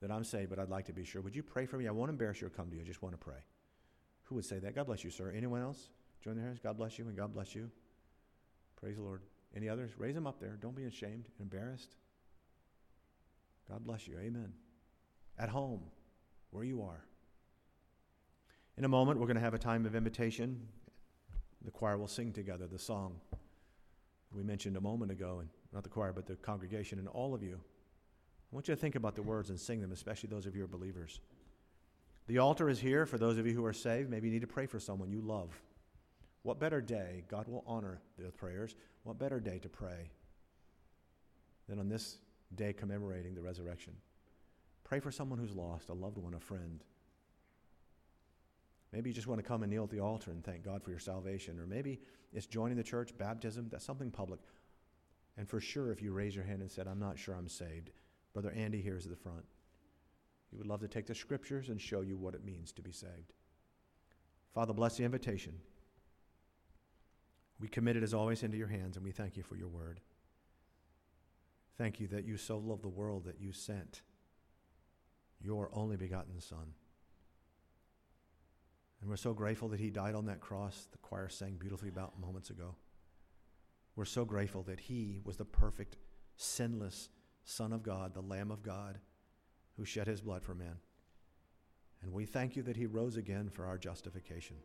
that 0.02 0.12
I'm 0.12 0.24
saved, 0.24 0.50
but 0.50 0.60
I'd 0.60 0.70
like 0.70 0.86
to 0.86 0.94
be 0.94 1.04
sure. 1.04 1.22
Would 1.22 1.36
you 1.36 1.44
pray 1.44 1.66
for 1.66 1.78
me? 1.78 1.88
I 1.88 1.92
won't 1.92 2.10
embarrass 2.10 2.42
you 2.42 2.48
or 2.48 2.50
come 2.50 2.70
to 2.70 2.76
you. 2.76 2.82
I 2.82 2.86
just 2.86 3.02
want 3.02 3.14
to 3.14 3.18
pray. 3.18 3.40
Who 4.24 4.36
would 4.36 4.46
say 4.46 4.60
that? 4.60 4.76
God 4.76 4.88
bless 4.88 5.04
you, 5.04 5.10
sir. 5.10 5.34
Anyone 5.36 5.62
else? 5.62 5.90
Join 6.24 6.36
their 6.36 6.46
hands. 6.46 6.60
God 6.64 6.78
bless 6.78 6.98
you 6.98 7.08
and 7.08 7.18
God 7.18 7.34
bless 7.34 7.54
you. 7.54 7.70
Praise 8.80 8.96
the 8.96 9.02
Lord. 9.02 9.22
Any 9.56 9.70
others? 9.70 9.92
Raise 9.98 10.16
them 10.16 10.28
up 10.28 10.40
there. 10.40 10.58
Don't 10.62 10.76
be 10.76 10.86
ashamed, 10.86 11.26
and 11.38 11.52
embarrassed. 11.52 11.96
God 13.70 13.84
bless 13.86 14.08
you. 14.08 14.18
Amen. 14.18 14.54
At 15.38 15.50
home, 15.50 15.82
where 16.52 16.64
you 16.64 16.82
are. 16.84 17.04
In 18.78 18.86
a 18.86 18.90
moment, 18.90 19.20
we're 19.20 19.28
going 19.28 19.36
to 19.36 19.42
have 19.42 19.54
a 19.54 19.60
time 19.60 19.86
of 19.86 19.96
invitation. 19.96 20.60
The 21.64 21.72
choir 21.72 21.98
will 21.98 22.08
sing 22.08 22.34
together 22.34 22.68
the 22.68 22.80
song 22.80 23.20
we 24.34 24.44
mentioned 24.44 24.76
a 24.78 24.82
moment 24.82 25.12
ago, 25.12 25.40
and 25.40 25.50
not 25.72 25.84
the 25.84 25.90
choir, 25.90 26.12
but 26.12 26.26
the 26.26 26.36
congregation, 26.36 27.00
and 27.00 27.08
all 27.08 27.34
of 27.34 27.44
you. 27.44 27.56
I 27.56 28.56
want 28.56 28.68
you 28.68 28.76
to 28.76 28.80
think 28.80 28.96
about 28.96 29.16
the 29.16 29.22
words 29.22 29.50
and 29.50 29.60
sing 29.60 29.82
them, 29.82 29.92
especially 29.92 30.30
those 30.30 30.46
of 30.46 30.56
you 30.56 30.62
who 30.62 30.66
are 30.66 30.68
believers. 30.68 31.20
The 32.28 32.40
altar 32.40 32.70
is 32.70 32.80
here 32.80 33.06
for 33.06 33.18
those 33.18 33.38
of 33.38 33.46
you 33.46 33.54
who 33.54 33.66
are 33.66 33.74
saved. 33.74 34.10
Maybe 34.10 34.28
you 34.28 34.34
need 34.34 34.42
to 34.42 34.48
pray 34.48 34.66
for 34.66 34.80
someone 34.80 35.12
you 35.12 35.22
love. 35.22 35.50
What 36.44 36.60
better 36.60 36.82
day? 36.82 37.24
God 37.30 37.48
will 37.48 37.64
honor 37.68 38.02
the 38.18 38.32
prayers. 38.32 38.76
What 39.04 39.20
better 39.20 39.40
day 39.40 39.60
to 39.60 39.70
pray 39.70 40.10
than 41.68 41.80
on 41.80 41.90
this 41.90 42.18
day 42.56 42.74
commemorating 42.74 43.36
the 43.36 43.42
resurrection? 43.42 43.94
Pray 44.84 45.00
for 45.00 45.12
someone 45.12 45.40
who's 45.40 45.56
lost, 45.56 45.90
a 45.90 45.94
loved 45.94 46.18
one, 46.18 46.34
a 46.34 46.40
friend. 46.40 46.84
Maybe 48.94 49.10
you 49.10 49.14
just 49.16 49.26
want 49.26 49.40
to 49.40 49.48
come 49.48 49.64
and 49.64 49.72
kneel 49.72 49.86
at 49.86 49.90
the 49.90 50.00
altar 50.00 50.30
and 50.30 50.44
thank 50.44 50.64
God 50.64 50.84
for 50.84 50.92
your 50.92 51.00
salvation. 51.00 51.60
Or 51.60 51.66
maybe 51.66 52.00
it's 52.32 52.46
joining 52.46 52.78
the 52.78 52.84
church, 52.84 53.18
baptism, 53.18 53.68
that's 53.72 53.84
something 53.84 54.12
public. 54.12 54.40
And 55.36 55.50
for 55.50 55.60
sure, 55.60 55.92
if 55.92 56.00
you 56.00 56.14
raise 56.14 56.36
your 56.36 56.46
hand 56.46 56.62
and 56.62 56.70
said, 56.70 56.88
I'm 56.88 57.00
not 57.00 57.18
sure 57.18 57.34
I'm 57.34 57.50
saved, 57.50 57.90
Brother 58.34 58.52
Andy 58.52 58.82
here 58.82 58.96
is 58.96 59.06
at 59.06 59.10
the 59.10 59.18
front. 59.18 59.46
He 60.52 60.58
would 60.58 60.68
love 60.68 60.82
to 60.82 60.88
take 60.88 61.08
the 61.08 61.16
scriptures 61.16 61.70
and 61.70 61.82
show 61.82 62.02
you 62.02 62.18
what 62.18 62.36
it 62.36 62.46
means 62.46 62.72
to 62.74 62.84
be 62.84 62.92
saved. 62.92 63.34
Father, 64.54 64.74
bless 64.74 64.98
the 64.98 65.04
invitation. 65.04 65.54
We 67.60 67.68
commit 67.68 67.98
it 67.98 68.04
as 68.04 68.14
always 68.14 68.44
into 68.44 68.58
your 68.58 68.68
hands, 68.68 68.96
and 68.96 69.04
we 69.04 69.12
thank 69.12 69.36
you 69.36 69.42
for 69.42 69.56
your 69.56 69.70
word. 69.70 70.02
Thank 71.80 72.00
you 72.00 72.06
that 72.10 72.26
you 72.26 72.38
so 72.38 72.60
loved 72.60 72.84
the 72.84 72.90
world 72.90 73.26
that 73.26 73.42
you 73.42 73.54
sent 73.54 74.04
your 75.42 75.72
only 75.74 75.98
begotten 75.98 76.40
Son 76.40 76.74
and 79.04 79.10
we're 79.10 79.18
so 79.18 79.34
grateful 79.34 79.68
that 79.68 79.82
he 79.82 79.90
died 79.90 80.16
on 80.16 80.28
that 80.28 80.40
cross, 80.40 80.88
the 80.94 80.98
choir 80.98 81.28
sang 81.28 81.58
beautifully 81.60 81.90
about 81.90 82.18
moments 82.22 82.50
ago. 82.50 82.76
We're 83.98 84.06
so 84.06 84.24
grateful 84.24 84.64
that 84.64 84.80
he 84.80 85.20
was 85.26 85.36
the 85.36 85.44
perfect, 85.44 85.98
sinless 86.38 87.10
Son 87.44 87.74
of 87.74 87.84
God, 87.84 88.14
the 88.14 88.22
Lamb 88.22 88.50
of 88.50 88.64
God, 88.64 89.00
who 89.76 89.84
shed 89.84 90.08
his 90.08 90.22
blood 90.22 90.42
for 90.42 90.56
men. 90.56 90.78
And 92.02 92.14
we 92.14 92.26
thank 92.26 92.56
you 92.56 92.64
that 92.64 92.78
he 92.78 92.86
rose 92.86 93.18
again 93.18 93.50
for 93.50 93.66
our 93.66 93.78
justification. 93.78 94.56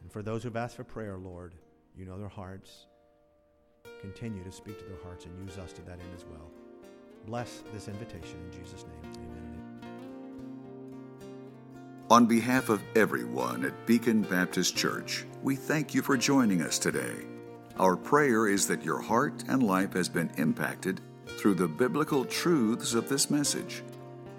And 0.00 0.10
for 0.10 0.22
those 0.22 0.42
who've 0.42 0.56
asked 0.56 0.76
for 0.76 0.84
prayer, 0.84 1.18
Lord, 1.18 1.56
you 1.94 2.06
know 2.06 2.18
their 2.18 2.28
hearts. 2.28 2.86
Continue 4.00 4.44
to 4.44 4.52
speak 4.52 4.78
to 4.78 4.84
their 4.86 5.02
hearts 5.04 5.26
and 5.26 5.46
use 5.46 5.58
us 5.58 5.74
to 5.74 5.82
that 5.82 6.00
end 6.00 6.14
as 6.16 6.24
well. 6.24 6.50
Bless 7.26 7.62
this 7.74 7.88
invitation 7.88 8.38
in 8.50 8.58
Jesus' 8.58 8.86
name. 8.86 9.12
Amen. 9.16 9.45
On 12.08 12.26
behalf 12.26 12.68
of 12.68 12.84
everyone 12.94 13.64
at 13.64 13.84
Beacon 13.84 14.22
Baptist 14.22 14.76
Church, 14.76 15.26
we 15.42 15.56
thank 15.56 15.92
you 15.92 16.02
for 16.02 16.16
joining 16.16 16.62
us 16.62 16.78
today. 16.78 17.16
Our 17.80 17.96
prayer 17.96 18.46
is 18.46 18.68
that 18.68 18.84
your 18.84 19.00
heart 19.00 19.42
and 19.48 19.60
life 19.60 19.94
has 19.94 20.08
been 20.08 20.30
impacted 20.36 21.00
through 21.26 21.54
the 21.54 21.66
biblical 21.66 22.24
truths 22.24 22.94
of 22.94 23.08
this 23.08 23.28
message. 23.28 23.82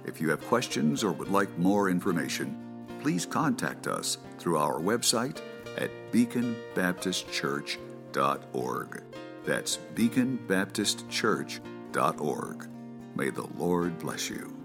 If 0.06 0.21
you 0.21 0.30
have 0.30 0.47
questions 0.47 1.03
or 1.03 1.12
would 1.12 1.27
like 1.27 1.58
more 1.58 1.89
information, 1.89 2.86
please 3.01 3.25
contact 3.25 3.86
us 3.86 4.17
through 4.39 4.58
our 4.58 4.80
website 4.80 5.41
at 5.77 5.91
beaconbaptistchurch.org. 6.13 9.03
That's 9.43 9.77
beaconbaptistchurch.org. 9.93 12.69
May 13.15 13.30
the 13.30 13.47
Lord 13.58 13.99
bless 13.99 14.30
you. 14.30 14.56